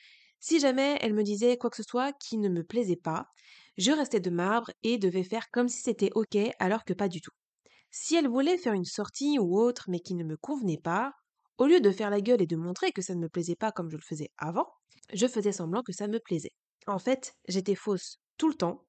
Si 0.40 0.60
jamais 0.60 0.96
elle 1.02 1.12
me 1.12 1.22
disait 1.22 1.58
quoi 1.58 1.68
que 1.68 1.76
ce 1.76 1.82
soit 1.82 2.14
qui 2.14 2.38
ne 2.38 2.48
me 2.48 2.64
plaisait 2.64 2.96
pas, 2.96 3.26
je 3.76 3.92
restais 3.92 4.20
de 4.20 4.30
marbre 4.30 4.70
et 4.82 4.96
devais 4.96 5.24
faire 5.24 5.50
comme 5.50 5.68
si 5.68 5.82
c'était 5.82 6.12
ok 6.14 6.38
alors 6.58 6.86
que 6.86 6.94
pas 6.94 7.08
du 7.08 7.20
tout. 7.20 7.32
Si 7.90 8.16
elle 8.16 8.28
voulait 8.28 8.56
faire 8.56 8.72
une 8.72 8.86
sortie 8.86 9.38
ou 9.38 9.58
autre 9.58 9.84
mais 9.88 10.00
qui 10.00 10.14
ne 10.14 10.24
me 10.24 10.38
convenait 10.38 10.80
pas, 10.82 11.12
au 11.58 11.66
lieu 11.66 11.80
de 11.80 11.90
faire 11.90 12.10
la 12.10 12.20
gueule 12.20 12.42
et 12.42 12.46
de 12.46 12.56
montrer 12.56 12.92
que 12.92 13.02
ça 13.02 13.14
ne 13.14 13.20
me 13.20 13.28
plaisait 13.28 13.56
pas 13.56 13.72
comme 13.72 13.90
je 13.90 13.96
le 13.96 14.02
faisais 14.02 14.30
avant, 14.38 14.68
je 15.12 15.26
faisais 15.26 15.52
semblant 15.52 15.82
que 15.82 15.92
ça 15.92 16.08
me 16.08 16.20
plaisait. 16.20 16.54
En 16.86 16.98
fait, 16.98 17.34
j'étais 17.48 17.74
fausse 17.74 18.18
tout 18.38 18.48
le 18.48 18.54
temps, 18.54 18.84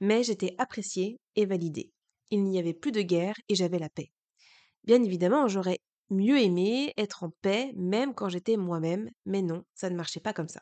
mais 0.00 0.22
j'étais 0.22 0.54
appréciée 0.58 1.20
et 1.36 1.46
validée. 1.46 1.92
Il 2.30 2.42
n'y 2.42 2.58
avait 2.58 2.74
plus 2.74 2.92
de 2.92 3.02
guerre 3.02 3.36
et 3.48 3.54
j'avais 3.54 3.78
la 3.78 3.88
paix. 3.88 4.10
Bien 4.84 5.02
évidemment, 5.02 5.46
j'aurais 5.46 5.78
mieux 6.10 6.38
aimé 6.40 6.92
être 6.96 7.24
en 7.24 7.30
paix 7.42 7.72
même 7.76 8.14
quand 8.14 8.28
j'étais 8.28 8.56
moi-même, 8.56 9.10
mais 9.24 9.42
non, 9.42 9.64
ça 9.74 9.90
ne 9.90 9.96
marchait 9.96 10.20
pas 10.20 10.32
comme 10.32 10.48
ça. 10.48 10.60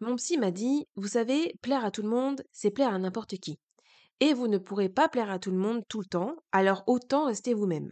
Mon 0.00 0.16
psy 0.16 0.38
m'a 0.38 0.52
dit, 0.52 0.86
vous 0.94 1.08
savez, 1.08 1.54
plaire 1.60 1.84
à 1.84 1.90
tout 1.90 2.02
le 2.02 2.08
monde, 2.08 2.42
c'est 2.52 2.70
plaire 2.70 2.94
à 2.94 2.98
n'importe 2.98 3.36
qui. 3.38 3.58
Et 4.20 4.32
vous 4.32 4.48
ne 4.48 4.58
pourrez 4.58 4.88
pas 4.88 5.08
plaire 5.08 5.30
à 5.30 5.38
tout 5.38 5.50
le 5.50 5.58
monde 5.58 5.82
tout 5.88 6.00
le 6.00 6.06
temps, 6.06 6.36
alors 6.52 6.84
autant 6.86 7.26
rester 7.26 7.54
vous-même. 7.54 7.90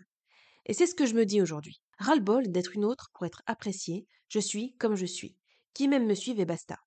Et 0.67 0.75
c'est 0.75 0.87
ce 0.87 0.95
que 0.95 1.07
je 1.07 1.15
me 1.15 1.25
dis 1.27 1.43
aujourd'hui. 1.43 1.81
Ras-le-bol 1.99 2.51
d'être 2.53 2.75
une 2.75 2.85
autre 2.85 3.11
pour 3.15 3.27
être 3.27 3.43
appréciée, 3.47 4.07
je 4.29 4.39
suis 4.39 4.77
comme 4.77 4.97
je 4.97 5.07
suis. 5.07 5.37
Qui 5.75 5.89
même 5.89 6.07
me 6.07 6.15
suive 6.15 6.41
et 6.41 6.45
basta. 6.45 6.79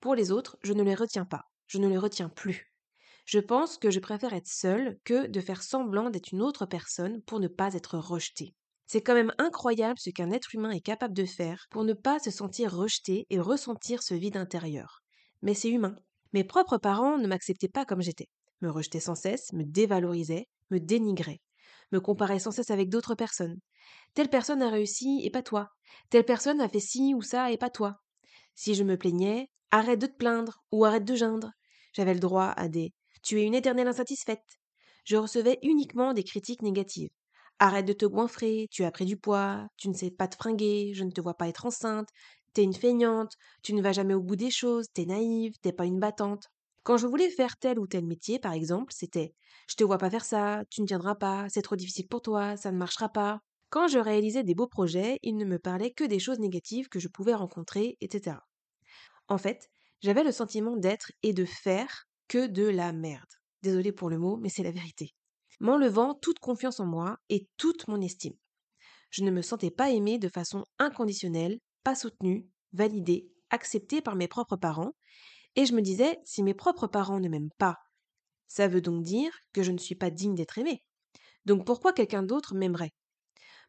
Pour 0.00 0.14
les 0.14 0.30
autres, 0.30 0.58
je 0.62 0.72
ne 0.72 0.82
les 0.82 0.94
retiens 0.94 1.24
pas, 1.24 1.50
je 1.66 1.78
ne 1.78 1.88
les 1.88 1.98
retiens 1.98 2.28
plus. 2.28 2.72
Je 3.24 3.38
pense 3.38 3.76
que 3.76 3.90
je 3.90 3.98
préfère 3.98 4.32
être 4.32 4.46
seule 4.46 4.98
que 5.04 5.26
de 5.26 5.40
faire 5.40 5.62
semblant 5.62 6.10
d'être 6.10 6.32
une 6.32 6.42
autre 6.42 6.64
personne 6.64 7.22
pour 7.22 7.40
ne 7.40 7.48
pas 7.48 7.74
être 7.74 7.98
rejetée. 7.98 8.54
C'est 8.86 9.02
quand 9.02 9.14
même 9.14 9.32
incroyable 9.38 9.98
ce 9.98 10.10
qu'un 10.10 10.30
être 10.30 10.54
humain 10.54 10.70
est 10.70 10.80
capable 10.80 11.14
de 11.14 11.24
faire 11.24 11.66
pour 11.70 11.82
ne 11.82 11.92
pas 11.92 12.20
se 12.20 12.30
sentir 12.30 12.72
rejeté 12.72 13.26
et 13.30 13.40
ressentir 13.40 14.02
ce 14.02 14.14
vide 14.14 14.36
intérieur. 14.36 15.02
Mais 15.42 15.54
c'est 15.54 15.70
humain. 15.70 15.96
Mes 16.32 16.44
propres 16.44 16.78
parents 16.78 17.18
ne 17.18 17.26
m'acceptaient 17.26 17.68
pas 17.68 17.84
comme 17.84 18.00
j'étais, 18.00 18.28
me 18.60 18.70
rejetaient 18.70 19.00
sans 19.00 19.16
cesse, 19.16 19.52
me 19.52 19.64
dévalorisaient, 19.64 20.46
me 20.70 20.78
dénigraient, 20.78 21.40
me 21.92 22.00
comparaient 22.00 22.38
sans 22.38 22.50
cesse 22.50 22.70
avec 22.70 22.88
d'autres 22.88 23.14
personnes. 23.14 23.58
Telle 24.14 24.28
personne 24.30 24.62
a 24.62 24.70
réussi 24.70 25.20
et 25.24 25.30
pas 25.30 25.42
toi. 25.42 25.70
Telle 26.10 26.24
personne 26.24 26.60
a 26.60 26.68
fait 26.68 26.80
ci 26.80 27.14
ou 27.14 27.22
ça 27.22 27.50
et 27.50 27.58
pas 27.58 27.70
toi. 27.70 28.02
Si 28.54 28.74
je 28.74 28.84
me 28.84 28.96
plaignais, 28.96 29.50
arrête 29.70 30.00
de 30.00 30.06
te 30.06 30.16
plaindre 30.16 30.62
ou 30.72 30.84
arrête 30.84 31.04
de 31.04 31.14
geindre. 31.14 31.52
J'avais 31.92 32.14
le 32.14 32.20
droit 32.20 32.52
à 32.56 32.68
des 32.68 32.92
tu 33.26 33.40
es 33.40 33.44
une 33.44 33.54
éternelle 33.54 33.88
insatisfaite. 33.88 34.60
Je 35.04 35.16
recevais 35.16 35.58
uniquement 35.62 36.12
des 36.12 36.22
critiques 36.22 36.62
négatives. 36.62 37.10
Arrête 37.58 37.86
de 37.86 37.92
te 37.92 38.06
goinfrer, 38.06 38.68
tu 38.70 38.84
as 38.84 38.92
pris 38.92 39.04
du 39.04 39.16
poids, 39.16 39.66
tu 39.76 39.88
ne 39.88 39.94
sais 39.94 40.12
pas 40.12 40.28
te 40.28 40.36
fringuer, 40.36 40.92
je 40.94 41.02
ne 41.02 41.10
te 41.10 41.20
vois 41.20 41.34
pas 41.34 41.48
être 41.48 41.66
enceinte, 41.66 42.08
t'es 42.52 42.62
une 42.62 42.74
feignante, 42.74 43.32
tu 43.64 43.74
ne 43.74 43.82
vas 43.82 43.90
jamais 43.90 44.14
au 44.14 44.22
bout 44.22 44.36
des 44.36 44.50
choses, 44.52 44.86
t'es 44.94 45.06
naïve, 45.06 45.54
t'es 45.60 45.72
pas 45.72 45.86
une 45.86 45.98
battante. 45.98 46.50
Quand 46.86 46.98
je 46.98 47.08
voulais 47.08 47.30
faire 47.30 47.56
tel 47.56 47.80
ou 47.80 47.88
tel 47.88 48.06
métier, 48.06 48.38
par 48.38 48.52
exemple, 48.52 48.92
c'était 48.94 49.34
je 49.68 49.74
te 49.74 49.82
vois 49.82 49.98
pas 49.98 50.08
faire 50.08 50.24
ça, 50.24 50.62
tu 50.70 50.82
ne 50.82 50.86
tiendras 50.86 51.16
pas, 51.16 51.48
c'est 51.48 51.62
trop 51.62 51.74
difficile 51.74 52.06
pour 52.06 52.22
toi, 52.22 52.56
ça 52.56 52.70
ne 52.70 52.76
marchera 52.76 53.08
pas. 53.08 53.40
Quand 53.70 53.88
je 53.88 53.98
réalisais 53.98 54.44
des 54.44 54.54
beaux 54.54 54.68
projets, 54.68 55.18
il 55.24 55.36
ne 55.36 55.44
me 55.44 55.58
parlait 55.58 55.90
que 55.90 56.04
des 56.04 56.20
choses 56.20 56.38
négatives 56.38 56.88
que 56.88 57.00
je 57.00 57.08
pouvais 57.08 57.34
rencontrer, 57.34 57.96
etc. 58.00 58.36
En 59.26 59.36
fait, 59.36 59.68
j'avais 60.00 60.22
le 60.22 60.30
sentiment 60.30 60.76
d'être 60.76 61.10
et 61.24 61.32
de 61.32 61.44
faire 61.44 62.04
que 62.28 62.46
de 62.46 62.68
la 62.68 62.92
merde. 62.92 63.32
Désolée 63.62 63.90
pour 63.90 64.08
le 64.08 64.18
mot, 64.18 64.36
mais 64.36 64.48
c'est 64.48 64.62
la 64.62 64.70
vérité 64.70 65.16
m'enlevant 65.58 66.14
toute 66.14 66.38
confiance 66.38 66.80
en 66.80 66.86
moi 66.86 67.18
et 67.28 67.48
toute 67.56 67.88
mon 67.88 68.00
estime. 68.00 68.36
Je 69.10 69.24
ne 69.24 69.30
me 69.30 69.42
sentais 69.42 69.70
pas 69.70 69.90
aimée 69.90 70.18
de 70.18 70.28
façon 70.28 70.64
inconditionnelle, 70.78 71.58
pas 71.82 71.94
soutenue, 71.94 72.46
validée, 72.72 73.30
acceptée 73.50 74.02
par 74.02 74.16
mes 74.16 74.28
propres 74.28 74.56
parents, 74.56 74.92
et 75.56 75.66
je 75.66 75.74
me 75.74 75.82
disais, 75.82 76.18
si 76.24 76.42
mes 76.42 76.54
propres 76.54 76.86
parents 76.86 77.20
ne 77.20 77.28
m'aiment 77.28 77.52
pas, 77.58 77.78
ça 78.46 78.68
veut 78.68 78.80
donc 78.80 79.02
dire 79.02 79.32
que 79.52 79.62
je 79.62 79.72
ne 79.72 79.78
suis 79.78 79.94
pas 79.94 80.10
digne 80.10 80.34
d'être 80.34 80.58
aimée. 80.58 80.82
Donc 81.44 81.64
pourquoi 81.64 81.92
quelqu'un 81.92 82.22
d'autre 82.22 82.54
m'aimerait? 82.54 82.92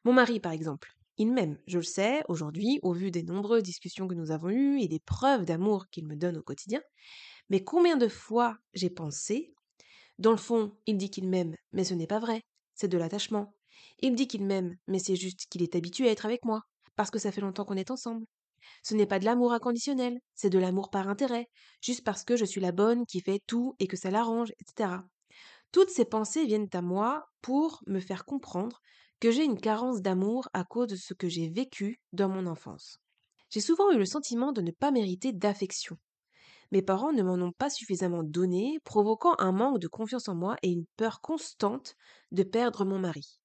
Mon 0.03 0.13
mari, 0.13 0.39
par 0.39 0.51
exemple, 0.51 0.91
il 1.17 1.31
m'aime, 1.31 1.57
je 1.65 1.77
le 1.77 1.83
sais, 1.83 2.23
aujourd'hui, 2.27 2.79
au 2.83 2.93
vu 2.93 3.09
des 3.09 3.23
nombreuses 3.23 3.63
discussions 3.63 4.07
que 4.07 4.13
nous 4.13 4.31
avons 4.31 4.49
eues 4.49 4.79
et 4.79 4.87
des 4.87 4.99
preuves 4.99 5.45
d'amour 5.45 5.87
qu'il 5.89 6.05
me 6.05 6.15
donne 6.15 6.37
au 6.37 6.43
quotidien, 6.43 6.81
mais 7.49 7.63
combien 7.63 7.97
de 7.97 8.07
fois 8.07 8.57
j'ai 8.73 8.89
pensé, 8.89 9.53
dans 10.19 10.31
le 10.31 10.37
fond, 10.37 10.77
il 10.85 10.97
dit 10.97 11.09
qu'il 11.09 11.27
m'aime, 11.27 11.55
mais 11.71 11.83
ce 11.83 11.93
n'est 11.93 12.07
pas 12.07 12.19
vrai, 12.19 12.43
c'est 12.75 12.87
de 12.87 12.97
l'attachement. 12.97 13.53
Il 13.99 14.15
dit 14.15 14.27
qu'il 14.27 14.43
m'aime, 14.45 14.75
mais 14.87 14.99
c'est 14.99 15.15
juste 15.15 15.47
qu'il 15.49 15.63
est 15.63 15.75
habitué 15.75 16.07
à 16.07 16.11
être 16.11 16.25
avec 16.25 16.45
moi, 16.45 16.61
parce 16.95 17.11
que 17.11 17.19
ça 17.19 17.31
fait 17.31 17.41
longtemps 17.41 17.65
qu'on 17.65 17.77
est 17.77 17.91
ensemble. 17.91 18.25
Ce 18.83 18.93
n'est 18.93 19.05
pas 19.05 19.19
de 19.19 19.25
l'amour 19.25 19.53
inconditionnel, 19.53 20.19
c'est 20.35 20.49
de 20.49 20.59
l'amour 20.59 20.89
par 20.89 21.07
intérêt, 21.07 21.47
juste 21.81 22.03
parce 22.03 22.23
que 22.23 22.35
je 22.35 22.45
suis 22.45 22.61
la 22.61 22.71
bonne 22.71 23.05
qui 23.05 23.21
fait 23.21 23.41
tout 23.47 23.75
et 23.79 23.87
que 23.87 23.97
ça 23.97 24.11
l'arrange, 24.11 24.51
etc. 24.59 25.01
Toutes 25.71 25.89
ces 25.89 26.05
pensées 26.05 26.45
viennent 26.45 26.69
à 26.73 26.81
moi 26.81 27.25
pour 27.41 27.81
me 27.87 27.99
faire 27.99 28.25
comprendre 28.25 28.81
que 29.19 29.31
j'ai 29.31 29.43
une 29.43 29.59
carence 29.59 30.01
d'amour 30.01 30.47
à 30.53 30.63
cause 30.63 30.87
de 30.87 30.95
ce 30.95 31.13
que 31.13 31.27
j'ai 31.27 31.49
vécu 31.49 31.99
dans 32.13 32.29
mon 32.29 32.45
enfance. 32.45 32.99
J'ai 33.49 33.61
souvent 33.61 33.91
eu 33.91 33.97
le 33.97 34.05
sentiment 34.05 34.51
de 34.51 34.61
ne 34.61 34.71
pas 34.71 34.91
mériter 34.91 35.33
d'affection, 35.33 35.97
mes 36.71 36.81
parents 36.81 37.13
ne 37.13 37.23
m'en 37.23 37.35
ont 37.35 37.53
pas 37.53 37.69
suffisamment 37.69 38.23
donné, 38.23 38.79
provoquant 38.83 39.35
un 39.39 39.53
manque 39.53 39.79
de 39.79 39.87
confiance 39.87 40.27
en 40.27 40.35
moi 40.35 40.57
et 40.63 40.69
une 40.69 40.85
peur 40.97 41.21
constante 41.21 41.95
de 42.31 42.43
perdre 42.43 42.83
mon 42.83 42.99
mari. 42.99 43.39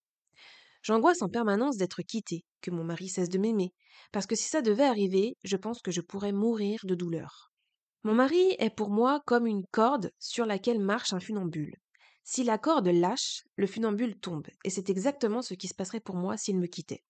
J'angoisse 0.82 1.22
en 1.22 1.28
permanence 1.28 1.76
d'être 1.76 2.02
quittée, 2.02 2.44
que 2.60 2.70
mon 2.70 2.84
mari 2.84 3.08
cesse 3.08 3.28
de 3.28 3.38
m'aimer, 3.38 3.72
parce 4.10 4.26
que 4.26 4.34
si 4.34 4.48
ça 4.48 4.62
devait 4.62 4.82
arriver, 4.82 5.36
je 5.44 5.56
pense 5.56 5.80
que 5.80 5.92
je 5.92 6.00
pourrais 6.00 6.32
mourir 6.32 6.80
de 6.84 6.94
douleur. 6.94 7.52
Mon 8.02 8.14
mari 8.14 8.56
est 8.58 8.74
pour 8.74 8.90
moi 8.90 9.22
comme 9.24 9.46
une 9.46 9.64
corde 9.70 10.10
sur 10.18 10.44
laquelle 10.44 10.80
marche 10.80 11.12
un 11.12 11.20
funambule. 11.20 11.76
Si 12.24 12.42
la 12.42 12.58
corde 12.58 12.88
lâche, 12.88 13.44
le 13.56 13.68
funambule 13.68 14.18
tombe, 14.18 14.48
et 14.64 14.70
c'est 14.70 14.90
exactement 14.90 15.40
ce 15.40 15.54
qui 15.54 15.68
se 15.68 15.74
passerait 15.74 16.00
pour 16.00 16.16
moi 16.16 16.36
s'il 16.36 16.58
me 16.58 16.66
quittait. 16.66 17.04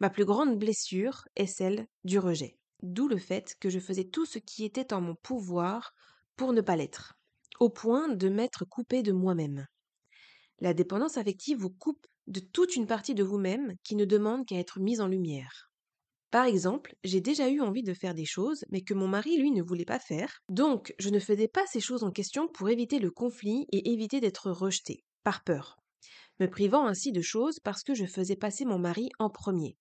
Ma 0.00 0.10
plus 0.10 0.24
grande 0.24 0.58
blessure 0.58 1.24
est 1.36 1.46
celle 1.46 1.86
du 2.04 2.18
rejet. 2.18 2.58
D'où 2.82 3.08
le 3.08 3.16
fait 3.16 3.56
que 3.58 3.70
je 3.70 3.78
faisais 3.78 4.04
tout 4.04 4.26
ce 4.26 4.38
qui 4.38 4.64
était 4.64 4.92
en 4.92 5.00
mon 5.00 5.14
pouvoir 5.14 5.94
pour 6.36 6.52
ne 6.52 6.60
pas 6.60 6.76
l'être, 6.76 7.14
au 7.58 7.70
point 7.70 8.08
de 8.08 8.28
m'être 8.28 8.66
coupé 8.66 9.02
de 9.02 9.12
moi-même. 9.12 9.66
La 10.58 10.74
dépendance 10.74 11.16
affective 11.16 11.58
vous 11.58 11.70
coupe 11.70 12.06
de 12.26 12.40
toute 12.40 12.76
une 12.76 12.86
partie 12.86 13.14
de 13.14 13.24
vous-même 13.24 13.74
qui 13.82 13.96
ne 13.96 14.04
demande 14.04 14.46
qu'à 14.46 14.56
être 14.56 14.80
mise 14.80 15.00
en 15.00 15.08
lumière. 15.08 15.70
Par 16.30 16.46
exemple, 16.46 16.96
j'ai 17.04 17.20
déjà 17.20 17.48
eu 17.48 17.60
envie 17.60 17.84
de 17.84 17.94
faire 17.94 18.14
des 18.14 18.24
choses, 18.24 18.64
mais 18.70 18.80
que 18.80 18.94
mon 18.94 19.06
mari, 19.06 19.38
lui, 19.38 19.52
ne 19.52 19.62
voulait 19.62 19.84
pas 19.84 20.00
faire. 20.00 20.40
Donc, 20.48 20.92
je 20.98 21.10
ne 21.10 21.20
faisais 21.20 21.46
pas 21.46 21.64
ces 21.66 21.80
choses 21.80 22.02
en 22.02 22.10
question 22.10 22.48
pour 22.48 22.68
éviter 22.68 22.98
le 22.98 23.12
conflit 23.12 23.66
et 23.70 23.92
éviter 23.92 24.20
d'être 24.20 24.50
rejetée, 24.50 25.04
par 25.22 25.44
peur. 25.44 25.76
Me 26.40 26.46
privant 26.46 26.86
ainsi 26.86 27.12
de 27.12 27.22
choses 27.22 27.60
parce 27.60 27.84
que 27.84 27.94
je 27.94 28.06
faisais 28.06 28.34
passer 28.34 28.64
mon 28.64 28.80
mari 28.80 29.10
en 29.20 29.30
premier. 29.30 29.76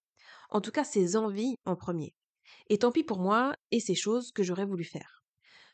En 0.51 0.61
tout 0.61 0.69
cas, 0.69 0.83
ses 0.83 1.15
envies 1.15 1.55
en 1.65 1.75
premier. 1.75 2.13
Et 2.69 2.77
tant 2.77 2.91
pis 2.91 3.03
pour 3.03 3.19
moi 3.19 3.55
et 3.71 3.79
ces 3.79 3.95
choses 3.95 4.31
que 4.31 4.43
j'aurais 4.43 4.65
voulu 4.65 4.83
faire. 4.83 5.22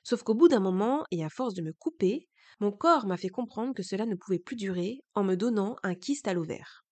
Sauf 0.04 0.24
qu'au 0.24 0.34
bout 0.34 0.48
d'un 0.48 0.60
moment, 0.60 1.06
et 1.12 1.24
à 1.24 1.30
force 1.30 1.54
de 1.54 1.62
me 1.62 1.74
couper, 1.74 2.28
mon 2.60 2.72
corps 2.72 3.06
m'a 3.06 3.18
fait 3.18 3.30
comprendre 3.30 3.74
que 3.74 3.84
cela 3.84 4.06
ne 4.06 4.16
pouvait 4.16 4.40
plus 4.40 4.56
durer 4.56 5.02
en 5.14 5.24
me 5.24 5.36
donnant 5.36 5.76
un 5.84 5.96
kyste 5.96 6.28
à 6.28 6.34
l'ovaire. 6.34 6.86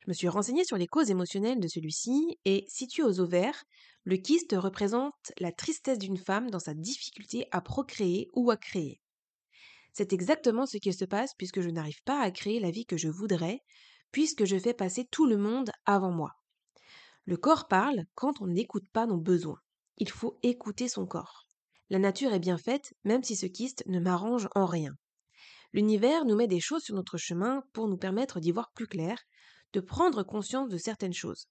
Je 0.00 0.08
me 0.08 0.14
suis 0.14 0.28
renseignée 0.28 0.64
sur 0.64 0.76
les 0.76 0.86
causes 0.86 1.10
émotionnelles 1.10 1.60
de 1.60 1.68
celui-ci 1.68 2.38
et, 2.44 2.64
situé 2.68 3.02
aux 3.02 3.20
ovaires, 3.20 3.64
le 4.04 4.16
kyste 4.16 4.54
représente 4.56 5.32
la 5.38 5.52
tristesse 5.52 5.98
d'une 5.98 6.16
femme 6.16 6.50
dans 6.50 6.58
sa 6.58 6.74
difficulté 6.74 7.46
à 7.50 7.60
procréer 7.60 8.28
ou 8.32 8.50
à 8.50 8.56
créer. 8.56 9.00
C'est 9.92 10.12
exactement 10.12 10.64
ce 10.64 10.78
qui 10.78 10.92
se 10.92 11.04
passe 11.04 11.34
puisque 11.36 11.60
je 11.60 11.70
n'arrive 11.70 12.02
pas 12.04 12.20
à 12.20 12.30
créer 12.30 12.60
la 12.60 12.70
vie 12.70 12.86
que 12.86 12.96
je 12.96 13.08
voudrais, 13.08 13.60
puisque 14.12 14.44
je 14.44 14.58
fais 14.58 14.74
passer 14.74 15.04
tout 15.04 15.26
le 15.26 15.36
monde 15.36 15.70
avant 15.84 16.12
moi. 16.12 16.36
Le 17.24 17.36
corps 17.36 17.68
parle 17.68 18.04
quand 18.14 18.40
on 18.40 18.46
n'écoute 18.46 18.88
pas 18.92 19.06
nos 19.06 19.18
besoins. 19.18 19.60
Il 19.98 20.08
faut 20.10 20.38
écouter 20.42 20.88
son 20.88 21.06
corps. 21.06 21.47
La 21.90 21.98
nature 21.98 22.32
est 22.32 22.38
bien 22.38 22.58
faite, 22.58 22.94
même 23.04 23.22
si 23.22 23.36
ce 23.36 23.46
kyste 23.46 23.82
ne 23.86 24.00
m'arrange 24.00 24.48
en 24.54 24.66
rien. 24.66 24.94
L'univers 25.72 26.24
nous 26.24 26.36
met 26.36 26.46
des 26.46 26.60
choses 26.60 26.82
sur 26.82 26.94
notre 26.94 27.18
chemin 27.18 27.62
pour 27.72 27.88
nous 27.88 27.96
permettre 27.96 28.40
d'y 28.40 28.52
voir 28.52 28.70
plus 28.72 28.86
clair, 28.86 29.18
de 29.72 29.80
prendre 29.80 30.22
conscience 30.22 30.68
de 30.68 30.78
certaines 30.78 31.12
choses. 31.12 31.48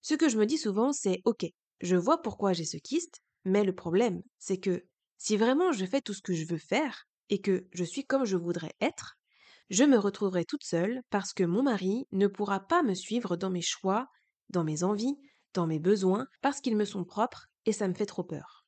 Ce 0.00 0.14
que 0.14 0.28
je 0.28 0.38
me 0.38 0.46
dis 0.46 0.58
souvent, 0.58 0.92
c'est 0.92 1.20
OK, 1.24 1.46
je 1.80 1.96
vois 1.96 2.22
pourquoi 2.22 2.52
j'ai 2.52 2.64
ce 2.64 2.76
kyste, 2.76 3.22
mais 3.44 3.64
le 3.64 3.74
problème, 3.74 4.22
c'est 4.38 4.58
que 4.58 4.84
si 5.18 5.36
vraiment 5.36 5.72
je 5.72 5.84
fais 5.84 6.00
tout 6.00 6.14
ce 6.14 6.22
que 6.22 6.34
je 6.34 6.46
veux 6.46 6.58
faire 6.58 7.06
et 7.28 7.40
que 7.40 7.66
je 7.72 7.84
suis 7.84 8.04
comme 8.04 8.24
je 8.24 8.36
voudrais 8.36 8.74
être, 8.80 9.16
je 9.70 9.84
me 9.84 9.98
retrouverai 9.98 10.44
toute 10.44 10.64
seule 10.64 11.02
parce 11.10 11.32
que 11.32 11.44
mon 11.44 11.62
mari 11.62 12.06
ne 12.12 12.26
pourra 12.26 12.60
pas 12.60 12.82
me 12.82 12.94
suivre 12.94 13.36
dans 13.36 13.50
mes 13.50 13.62
choix 13.62 14.08
dans 14.52 14.64
mes 14.64 14.84
envies, 14.84 15.18
dans 15.54 15.66
mes 15.66 15.78
besoins, 15.78 16.26
parce 16.40 16.60
qu'ils 16.60 16.76
me 16.76 16.84
sont 16.84 17.04
propres 17.04 17.48
et 17.66 17.72
ça 17.72 17.88
me 17.88 17.94
fait 17.94 18.06
trop 18.06 18.22
peur. 18.22 18.61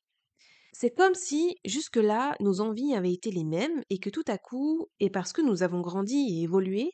C'est 0.77 0.93
comme 0.93 1.15
si, 1.15 1.55
jusque-là, 1.63 2.35
nos 2.41 2.59
envies 2.59 2.95
avaient 2.95 3.13
été 3.13 3.31
les 3.31 3.45
mêmes 3.45 3.81
et 3.89 3.97
que 3.97 4.09
tout 4.09 4.25
à 4.27 4.37
coup, 4.37 4.89
et 4.99 5.09
parce 5.09 5.31
que 5.31 5.41
nous 5.41 5.63
avons 5.63 5.79
grandi 5.79 6.17
et 6.17 6.43
évolué, 6.43 6.91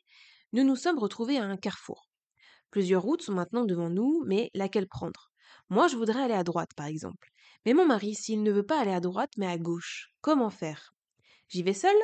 nous 0.53 0.63
nous 0.63 0.75
sommes 0.75 0.99
retrouvés 0.99 1.39
à 1.39 1.45
un 1.45 1.57
carrefour. 1.57 2.07
Plusieurs 2.69 3.01
routes 3.01 3.23
sont 3.23 3.33
maintenant 3.33 3.65
devant 3.65 3.89
nous, 3.89 4.21
mais 4.27 4.51
laquelle 4.53 4.87
prendre? 4.87 5.31
Moi, 5.69 5.87
je 5.87 5.95
voudrais 5.95 6.21
aller 6.21 6.35
à 6.35 6.43
droite, 6.43 6.69
par 6.75 6.85
exemple. 6.85 7.29
Mais 7.65 7.73
mon 7.73 7.87
mari, 7.87 8.13
s'il 8.13 8.43
ne 8.43 8.51
veut 8.51 8.67
pas 8.67 8.79
aller 8.79 8.93
à 8.93 8.99
droite, 8.99 9.31
mais 9.37 9.47
à 9.47 9.57
gauche, 9.57 10.11
comment 10.21 10.51
faire? 10.51 10.93
J'y 11.47 11.63
vais 11.63 11.73
seule? 11.73 12.03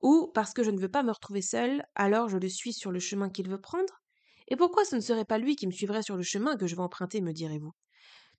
Ou 0.00 0.30
parce 0.32 0.54
que 0.54 0.62
je 0.62 0.70
ne 0.70 0.80
veux 0.80 0.88
pas 0.88 1.02
me 1.02 1.12
retrouver 1.12 1.42
seule, 1.42 1.84
alors 1.96 2.30
je 2.30 2.38
le 2.38 2.48
suis 2.48 2.72
sur 2.72 2.92
le 2.92 2.98
chemin 2.98 3.28
qu'il 3.28 3.50
veut 3.50 3.60
prendre? 3.60 4.00
Et 4.48 4.56
pourquoi 4.56 4.86
ce 4.86 4.96
ne 4.96 5.02
serait 5.02 5.26
pas 5.26 5.36
lui 5.36 5.54
qui 5.54 5.66
me 5.66 5.72
suivrait 5.72 6.02
sur 6.02 6.16
le 6.16 6.22
chemin 6.22 6.56
que 6.56 6.66
je 6.66 6.76
vais 6.76 6.82
emprunter, 6.82 7.20
me 7.20 7.34
direz-vous? 7.34 7.72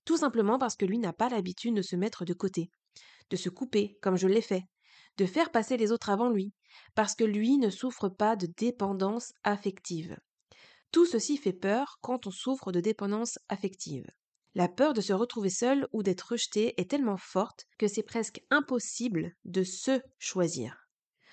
Tout 0.05 0.17
simplement 0.17 0.57
parce 0.57 0.75
que 0.75 0.85
lui 0.85 0.97
n'a 0.97 1.13
pas 1.13 1.29
l'habitude 1.29 1.75
de 1.75 1.81
se 1.81 1.95
mettre 1.95 2.25
de 2.25 2.33
côté, 2.33 2.69
de 3.29 3.35
se 3.35 3.49
couper, 3.49 3.97
comme 4.01 4.17
je 4.17 4.27
l'ai 4.27 4.41
fait, 4.41 4.63
de 5.17 5.25
faire 5.25 5.51
passer 5.51 5.77
les 5.77 5.91
autres 5.91 6.09
avant 6.09 6.29
lui, 6.29 6.53
parce 6.95 7.15
que 7.15 7.23
lui 7.23 7.57
ne 7.57 7.69
souffre 7.69 8.09
pas 8.09 8.35
de 8.35 8.47
dépendance 8.57 9.33
affective. 9.43 10.17
Tout 10.91 11.05
ceci 11.05 11.37
fait 11.37 11.53
peur 11.53 11.99
quand 12.01 12.27
on 12.27 12.31
souffre 12.31 12.71
de 12.71 12.79
dépendance 12.79 13.39
affective. 13.47 14.05
La 14.55 14.67
peur 14.67 14.93
de 14.93 14.99
se 14.99 15.13
retrouver 15.13 15.49
seul 15.49 15.87
ou 15.93 16.03
d'être 16.03 16.31
rejeté 16.31 16.73
est 16.79 16.89
tellement 16.89 17.17
forte 17.17 17.65
que 17.77 17.87
c'est 17.87 18.03
presque 18.03 18.41
impossible 18.49 19.33
de 19.45 19.63
se 19.63 20.01
choisir. 20.19 20.89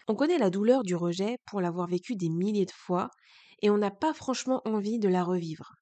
On 0.07 0.15
connaît 0.15 0.39
la 0.39 0.51
douleur 0.51 0.85
du 0.85 0.95
rejet 0.95 1.39
pour 1.45 1.61
l'avoir 1.61 1.89
vécu 1.89 2.15
des 2.15 2.29
milliers 2.29 2.67
de 2.67 2.73
fois 2.73 3.11
et 3.61 3.71
on 3.71 3.79
n'a 3.79 3.91
pas 3.91 4.15
franchement 4.15 4.63
envie 4.65 5.01
de 5.01 5.09
la 5.09 5.25
revivre. 5.25 5.75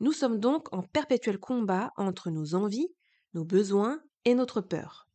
Nous 0.00 0.12
sommes 0.12 0.38
donc 0.38 0.72
en 0.72 0.82
perpétuel 0.82 1.38
combat 1.38 1.92
entre 1.96 2.30
nos 2.30 2.54
envies, 2.54 2.94
nos 3.34 3.44
besoins 3.44 4.00
et 4.24 4.34
notre 4.34 4.60
peur. 4.60 5.08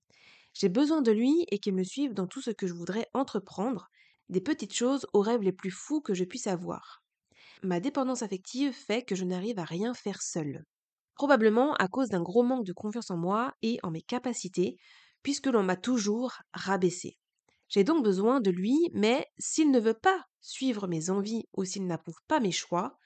J'ai 0.53 0.69
besoin 0.69 1.01
de 1.01 1.11
lui 1.11 1.45
et 1.49 1.59
qu'il 1.59 1.73
me 1.73 1.83
suive 1.83 2.13
dans 2.13 2.27
tout 2.27 2.41
ce 2.41 2.51
que 2.51 2.67
je 2.67 2.73
voudrais 2.73 3.07
entreprendre, 3.13 3.89
des 4.29 4.41
petites 4.41 4.73
choses 4.73 5.07
aux 5.13 5.21
rêves 5.21 5.41
les 5.41 5.51
plus 5.51 5.71
fous 5.71 6.01
que 6.01 6.13
je 6.13 6.25
puisse 6.25 6.47
avoir. 6.47 7.03
Ma 7.63 7.79
dépendance 7.79 8.23
affective 8.23 8.73
fait 8.73 9.03
que 9.03 9.15
je 9.15 9.23
n'arrive 9.23 9.57
à 9.57 9.63
rien 9.63 9.93
faire 9.93 10.21
seule. 10.21 10.65
Probablement 11.15 11.75
à 11.75 11.87
cause 11.87 12.09
d'un 12.09 12.21
gros 12.21 12.43
manque 12.43 12.65
de 12.65 12.73
confiance 12.73 13.09
en 13.09 13.17
moi 13.17 13.53
et 13.61 13.79
en 13.83 13.91
mes 13.91 14.01
capacités, 14.01 14.77
puisque 15.21 15.47
l'on 15.47 15.63
m'a 15.63 15.77
toujours 15.77 16.33
rabaissé. 16.53 17.17
J'ai 17.69 17.83
donc 17.83 18.03
besoin 18.03 18.41
de 18.41 18.51
lui, 18.51 18.77
mais 18.93 19.27
s'il 19.39 19.71
ne 19.71 19.79
veut 19.79 19.93
pas 19.93 20.25
suivre 20.41 20.87
mes 20.87 21.09
envies 21.09 21.47
ou 21.53 21.63
s'il 21.63 21.87
n'approuve 21.87 22.19
pas 22.27 22.39
mes 22.39 22.51
choix, 22.51 22.97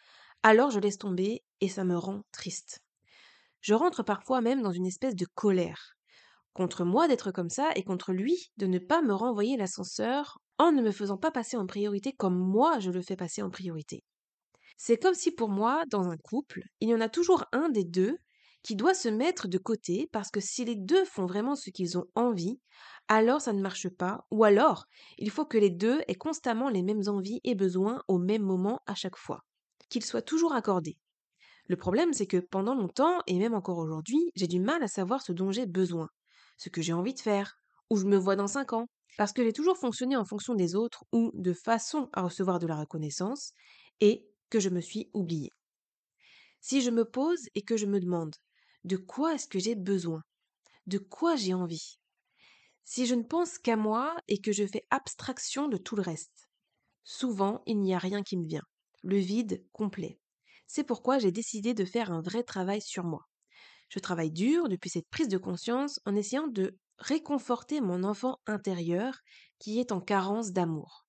alors 0.44 0.72
je 0.72 0.80
laisse 0.80 0.98
tomber 0.98 1.44
et 1.62 1.70
ça 1.70 1.84
me 1.84 1.98
rend 1.98 2.22
triste. 2.32 2.80
Je 3.62 3.74
rentre 3.74 4.04
parfois 4.04 4.42
même 4.42 4.62
dans 4.62 4.72
une 4.72 4.86
espèce 4.86 5.16
de 5.16 5.26
colère. 5.26 5.94
Contre 6.54 6.86
moi 6.86 7.08
d'être 7.08 7.32
comme 7.32 7.50
ça 7.50 7.70
et 7.76 7.84
contre 7.84 8.14
lui 8.14 8.52
de 8.58 8.66
ne 8.66 8.80
pas 8.80 9.02
me 9.02 9.14
renvoyer 9.14 9.58
l'ascenseur 9.58 10.40
en 10.58 10.72
ne 10.72 10.82
me 10.82 10.92
faisant 10.92 11.18
pas 11.18 11.32
passer 11.32 11.58
en 11.58 11.68
priorité 11.68 12.14
comme 12.14 12.38
moi 12.38 12.80
je 12.80 12.92
le 12.92 13.02
fais 13.02 13.16
passer 13.16 13.42
en 13.42 13.50
priorité. 13.50 14.04
C'est 14.78 14.98
comme 14.98 15.16
si 15.16 15.32
pour 15.32 15.50
moi, 15.50 15.84
dans 15.90 16.10
un 16.10 16.18
couple, 16.18 16.62
il 16.82 16.90
y 16.90 16.96
en 16.96 17.02
a 17.02 17.10
toujours 17.10 17.46
un 17.52 17.70
des 17.70 17.84
deux 17.84 18.18
qui 18.62 18.76
doit 18.76 18.94
se 18.94 19.10
mettre 19.10 19.48
de 19.48 19.58
côté 19.58 20.08
parce 20.12 20.30
que 20.30 20.40
si 20.40 20.66
les 20.66 20.76
deux 20.76 21.04
font 21.06 21.26
vraiment 21.26 21.56
ce 21.56 21.72
qu'ils 21.72 21.98
ont 21.98 22.06
envie, 22.16 22.60
alors 23.08 23.42
ça 23.42 23.54
ne 23.54 23.62
marche 23.62 23.90
pas, 23.90 24.26
ou 24.30 24.44
alors 24.44 24.86
il 25.18 25.32
faut 25.32 25.46
que 25.46 25.58
les 25.58 25.72
deux 25.72 26.02
aient 26.08 26.16
constamment 26.16 26.70
les 26.70 26.84
mêmes 26.84 27.08
envies 27.08 27.40
et 27.44 27.56
besoins 27.56 28.04
au 28.08 28.20
même 28.20 28.44
moment 28.44 28.82
à 28.86 28.94
chaque 28.94 29.18
fois, 29.18 29.44
qu'ils 29.90 30.06
soient 30.06 30.22
toujours 30.22 30.54
accordés. 30.54 30.98
Le 31.68 31.76
problème, 31.76 32.14
c'est 32.14 32.28
que 32.28 32.38
pendant 32.38 32.76
longtemps, 32.76 33.20
et 33.28 33.38
même 33.40 33.54
encore 33.54 33.78
aujourd'hui, 33.78 34.32
j'ai 34.36 34.48
du 34.48 34.60
mal 34.60 34.84
à 34.84 34.88
savoir 34.88 35.22
ce 35.22 35.34
dont 35.34 35.52
j'ai 35.52 35.66
besoin, 35.66 36.10
ce 36.58 36.70
que 36.70 36.82
j'ai 36.82 36.94
envie 36.94 37.14
de 37.14 37.20
faire, 37.20 37.58
où 37.90 37.98
je 37.98 38.06
me 38.06 38.18
vois 38.18 38.36
dans 38.36 38.48
cinq 38.48 38.74
ans, 38.74 38.88
parce 39.18 39.34
que 39.34 39.44
j'ai 39.44 39.54
toujours 39.54 39.78
fonctionné 39.78 40.16
en 40.16 40.26
fonction 40.26 40.56
des 40.56 40.76
autres 40.76 41.04
ou 41.12 41.32
de 41.34 41.54
façon 41.54 42.10
à 42.14 42.22
recevoir 42.22 42.60
de 42.60 42.68
la 42.68 42.78
reconnaissance, 42.78 43.52
et 44.00 44.28
que 44.50 44.60
je 44.60 44.70
me 44.70 44.80
suis 44.80 45.10
oubliée. 45.14 45.50
Si 46.62 46.82
je 46.82 46.92
me 46.92 47.04
pose 47.04 47.48
et 47.56 47.62
que 47.62 47.78
je 47.78 47.86
me 47.86 48.00
demande 48.00 48.36
de 48.84 48.98
quoi 48.98 49.34
est-ce 49.34 49.48
que 49.48 49.60
j'ai 49.60 49.76
besoin? 49.76 50.22
De 50.86 50.98
quoi 50.98 51.36
j'ai 51.36 51.54
envie? 51.54 52.00
Si 52.86 53.06
je 53.06 53.16
ne 53.16 53.24
pense 53.24 53.58
qu'à 53.58 53.76
moi 53.76 54.16
et 54.30 54.40
que 54.40 54.54
je 54.54 54.66
fais 54.66 54.86
abstraction 54.90 55.68
de 55.68 55.78
tout 55.78 55.98
le 55.98 56.02
reste, 56.02 56.48
souvent 57.04 57.62
il 57.66 57.82
n'y 57.82 57.94
a 57.94 58.00
rien 58.00 58.24
qui 58.24 58.38
me 58.38 58.46
vient. 58.48 58.64
Le 59.10 59.16
vide 59.16 59.64
complet. 59.72 60.20
C'est 60.68 60.84
pourquoi 60.84 61.18
j'ai 61.18 61.32
décidé 61.32 61.74
de 61.74 61.86
faire 61.86 62.12
un 62.12 62.20
vrai 62.20 62.44
travail 62.44 62.82
sur 62.82 63.06
moi. 63.06 63.30
Je 63.88 64.00
travaille 64.00 64.32
dur 64.32 64.68
depuis 64.68 64.90
cette 64.90 65.08
prise 65.08 65.30
de 65.30 65.38
conscience 65.38 66.02
en 66.06 66.14
essayant 66.14 66.48
de 66.48 66.78
réconforter 66.98 67.80
mon 67.80 68.04
enfant 68.04 68.40
intérieur 68.48 69.18
qui 69.60 69.80
est 69.80 69.94
en 69.94 70.02
carence 70.02 70.52
d'amour. 70.52 71.08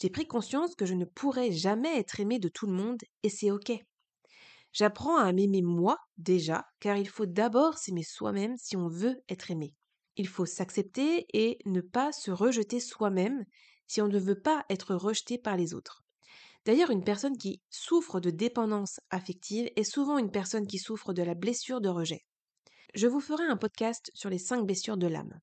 J'ai 0.00 0.08
pris 0.08 0.26
conscience 0.26 0.74
que 0.74 0.86
je 0.86 0.94
ne 0.94 1.04
pourrais 1.04 1.52
jamais 1.52 1.98
être 1.98 2.18
aimé 2.18 2.38
de 2.38 2.48
tout 2.48 2.66
le 2.66 2.72
monde 2.72 3.02
et 3.22 3.28
c'est 3.28 3.50
ok. 3.50 3.72
J'apprends 4.72 5.18
à 5.18 5.30
m'aimer 5.34 5.60
moi 5.60 5.98
déjà, 6.16 6.64
car 6.80 6.96
il 6.96 7.10
faut 7.10 7.26
d'abord 7.26 7.76
s'aimer 7.76 8.04
soi-même 8.04 8.56
si 8.56 8.74
on 8.74 8.88
veut 8.88 9.22
être 9.28 9.50
aimé. 9.50 9.74
Il 10.16 10.28
faut 10.28 10.46
s'accepter 10.46 11.26
et 11.34 11.58
ne 11.66 11.82
pas 11.82 12.10
se 12.10 12.30
rejeter 12.30 12.80
soi-même 12.80 13.44
si 13.86 14.00
on 14.00 14.08
ne 14.08 14.18
veut 14.18 14.40
pas 14.40 14.64
être 14.70 14.94
rejeté 14.94 15.36
par 15.36 15.58
les 15.58 15.74
autres. 15.74 16.07
D'ailleurs, 16.64 16.90
une 16.90 17.04
personne 17.04 17.38
qui 17.38 17.62
souffre 17.70 18.20
de 18.20 18.30
dépendance 18.30 19.00
affective 19.10 19.70
est 19.76 19.84
souvent 19.84 20.18
une 20.18 20.30
personne 20.30 20.66
qui 20.66 20.78
souffre 20.78 21.12
de 21.12 21.22
la 21.22 21.34
blessure 21.34 21.80
de 21.80 21.88
rejet. 21.88 22.24
Je 22.94 23.06
vous 23.06 23.20
ferai 23.20 23.44
un 23.44 23.56
podcast 23.56 24.10
sur 24.14 24.30
les 24.30 24.38
cinq 24.38 24.64
blessures 24.64 24.96
de 24.96 25.06
l'âme. 25.06 25.40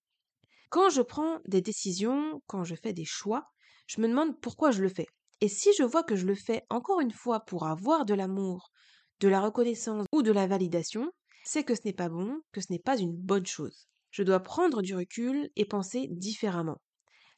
Quand 0.70 0.90
je 0.90 1.02
prends 1.02 1.40
des 1.48 1.62
décisions, 1.62 2.42
quand 2.48 2.64
je 2.64 2.76
fais 2.76 2.94
des 2.94 3.06
choix, 3.06 3.46
je 3.88 4.02
me 4.02 4.08
demande 4.08 4.40
pourquoi 4.42 4.72
je 4.72 4.82
le 4.82 4.90
fais. 4.90 5.08
Et 5.42 5.48
si 5.48 5.70
je 5.78 5.84
vois 5.84 6.04
que 6.04 6.16
je 6.16 6.26
le 6.26 6.36
fais 6.36 6.64
encore 6.70 7.02
une 7.02 7.12
fois 7.12 7.42
pour 7.42 7.68
avoir 7.68 8.06
de 8.06 8.14
l'amour, 8.14 8.72
de 9.20 9.28
la 9.28 9.42
reconnaissance 9.42 10.06
ou 10.12 10.22
de 10.22 10.32
la 10.32 10.48
validation, 10.48 11.12
c'est 11.44 11.64
que 11.64 11.76
ce 11.76 11.82
n'est 11.86 11.94
pas 11.94 12.10
bon, 12.10 12.42
que 12.52 12.62
ce 12.62 12.72
n'est 12.72 12.80
pas 12.80 12.98
une 12.98 13.16
bonne 13.16 13.46
chose. 13.46 13.88
Je 14.12 14.24
dois 14.24 14.40
prendre 14.40 14.82
du 14.82 14.96
recul 14.96 15.50
et 15.56 15.66
penser 15.66 16.08
différemment. 16.10 16.78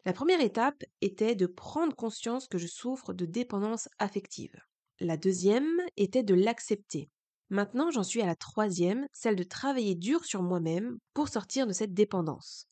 La 0.05 0.13
première 0.13 0.41
étape 0.41 0.83
était 1.01 1.35
de 1.35 1.45
prendre 1.45 1.95
conscience 1.95 2.47
que 2.47 2.57
je 2.57 2.67
souffre 2.67 3.13
de 3.13 3.25
dépendance 3.25 3.89
affective. 3.99 4.55
La 4.99 5.17
deuxième 5.17 5.81
était 5.97 6.23
de 6.23 6.33
l'accepter. 6.33 7.09
Maintenant, 7.49 7.91
j'en 7.91 8.03
suis 8.03 8.21
à 8.21 8.25
la 8.25 8.35
troisième, 8.35 9.07
celle 9.13 9.35
de 9.35 9.43
travailler 9.43 9.95
dur 9.95 10.25
sur 10.25 10.41
moi-même 10.43 10.97
pour 11.13 11.29
sortir 11.29 11.67
de 11.67 11.73
cette 11.73 11.93
dépendance. 11.93 12.67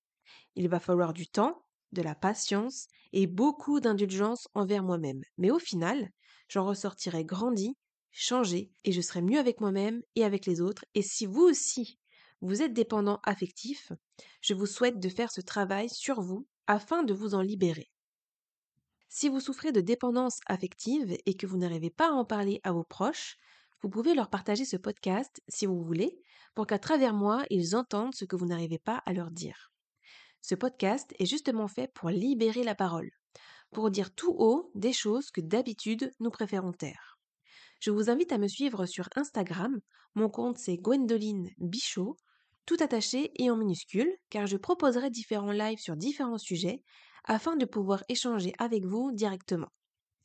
Il 0.55 0.67
va 0.69 0.79
falloir 0.79 1.13
du 1.13 1.27
temps, 1.27 1.65
de 1.91 2.01
la 2.01 2.15
patience 2.15 2.87
et 3.13 3.27
beaucoup 3.27 3.79
d'indulgence 3.79 4.47
envers 4.53 4.83
moi-même. 4.83 5.21
Mais 5.37 5.51
au 5.51 5.59
final, 5.59 6.11
j'en 6.49 6.65
ressortirai 6.65 7.25
grandi 7.25 7.75
changer 8.11 8.71
et 8.85 8.91
je 8.91 9.01
serai 9.01 9.21
mieux 9.21 9.39
avec 9.39 9.59
moi-même 9.59 10.01
et 10.15 10.23
avec 10.23 10.45
les 10.45 10.61
autres. 10.61 10.85
Et 10.95 11.01
si 11.01 11.25
vous 11.25 11.41
aussi, 11.41 11.99
vous 12.41 12.61
êtes 12.61 12.73
dépendant 12.73 13.19
affectif, 13.23 13.91
je 14.41 14.53
vous 14.53 14.65
souhaite 14.65 14.99
de 14.99 15.09
faire 15.09 15.31
ce 15.31 15.41
travail 15.41 15.89
sur 15.89 16.21
vous 16.21 16.47
afin 16.67 17.03
de 17.03 17.13
vous 17.13 17.35
en 17.35 17.41
libérer. 17.41 17.91
Si 19.07 19.29
vous 19.29 19.39
souffrez 19.39 19.71
de 19.71 19.81
dépendance 19.81 20.39
affective 20.47 21.15
et 21.25 21.35
que 21.35 21.47
vous 21.47 21.57
n'arrivez 21.57 21.89
pas 21.89 22.09
à 22.09 22.13
en 22.13 22.25
parler 22.25 22.59
à 22.63 22.71
vos 22.71 22.83
proches, 22.83 23.37
vous 23.81 23.89
pouvez 23.89 24.13
leur 24.13 24.29
partager 24.29 24.65
ce 24.65 24.77
podcast 24.77 25.41
si 25.47 25.65
vous 25.65 25.83
voulez, 25.83 26.19
pour 26.55 26.67
qu'à 26.67 26.79
travers 26.79 27.13
moi, 27.13 27.45
ils 27.49 27.75
entendent 27.75 28.15
ce 28.15 28.25
que 28.25 28.35
vous 28.35 28.45
n'arrivez 28.45 28.79
pas 28.79 29.01
à 29.05 29.13
leur 29.13 29.31
dire. 29.31 29.71
Ce 30.41 30.55
podcast 30.55 31.13
est 31.19 31.25
justement 31.25 31.67
fait 31.67 31.91
pour 31.93 32.09
libérer 32.09 32.63
la 32.63 32.75
parole, 32.75 33.11
pour 33.71 33.91
dire 33.91 34.13
tout 34.13 34.35
haut 34.37 34.71
des 34.75 34.93
choses 34.93 35.31
que 35.31 35.41
d'habitude 35.41 36.11
nous 36.19 36.29
préférons 36.29 36.71
taire. 36.71 37.19
Je 37.79 37.91
vous 37.91 38.09
invite 38.09 38.31
à 38.31 38.37
me 38.37 38.47
suivre 38.47 38.85
sur 38.85 39.09
Instagram, 39.15 39.79
mon 40.13 40.29
compte 40.29 40.57
c'est 40.57 40.77
Gwendoline 40.77 41.49
Bichot, 41.57 42.15
tout 42.65 42.77
attaché 42.79 43.31
et 43.35 43.49
en 43.49 43.57
minuscule, 43.57 44.11
car 44.29 44.47
je 44.47 44.57
proposerai 44.57 45.09
différents 45.09 45.51
lives 45.51 45.79
sur 45.79 45.95
différents 45.95 46.37
sujets 46.37 46.83
afin 47.23 47.55
de 47.55 47.65
pouvoir 47.65 48.03
échanger 48.09 48.53
avec 48.59 48.85
vous 48.85 49.11
directement. 49.11 49.69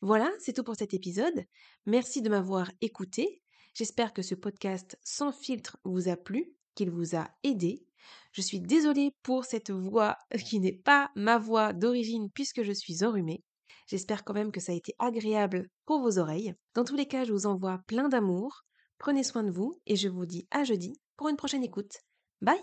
Voilà, 0.03 0.31
c'est 0.39 0.55
tout 0.55 0.65
pour 0.65 0.77
cet 0.77 0.95
épisode. 0.95 1.45
Merci 1.87 2.23
de 2.23 2.31
m'avoir 2.31 2.71
écouté. 2.81 3.43
J'espère 3.75 4.13
que 4.13 4.23
ce 4.23 4.35
podcast 4.35 4.99
sans 5.03 5.33
filtre 5.33 5.79
vous 5.85 6.09
a 6.09 6.17
plu, 6.17 6.55
qu'il 6.75 6.91
vous 6.91 7.17
a 7.17 7.29
aidé. 7.43 7.85
Je 8.33 8.41
suis 8.41 8.61
désolée 8.61 9.15
pour 9.23 9.45
cette 9.45 9.71
voix 9.71 10.17
qui 10.47 10.61
n'est 10.61 10.73
pas 10.73 11.11
ma 11.17 11.39
voix 11.39 11.73
d'origine 11.73 12.31
puisque 12.33 12.63
je 12.63 12.73
suis 12.73 13.05
enrhumée. 13.05 13.43
J'espère 13.87 14.25
quand 14.25 14.35
même 14.35 14.53
que 14.53 14.61
ça 14.61 14.73
a 14.73 14.77
été 14.77 14.95
agréable 14.99 15.69
pour 15.85 16.01
vos 16.01 16.19
oreilles. 16.19 16.55
Dans 16.75 16.85
tous 16.85 16.97
les 16.97 17.07
cas, 17.07 17.25
je 17.25 17.33
vous 17.33 17.47
envoie 17.47 17.81
plein 17.87 18.09
d'amour. 18.09 18.63
Prenez 18.99 19.25
soin 19.25 19.43
de 19.43 19.51
vous 19.51 19.75
et 19.87 19.97
je 19.97 20.09
vous 20.09 20.27
dis 20.27 20.47
à 20.51 20.65
jeudi 20.65 20.95
pour 21.17 21.29
une 21.29 21.37
prochaine 21.37 21.65
écoute. 21.65 22.01
Bye 22.43 22.61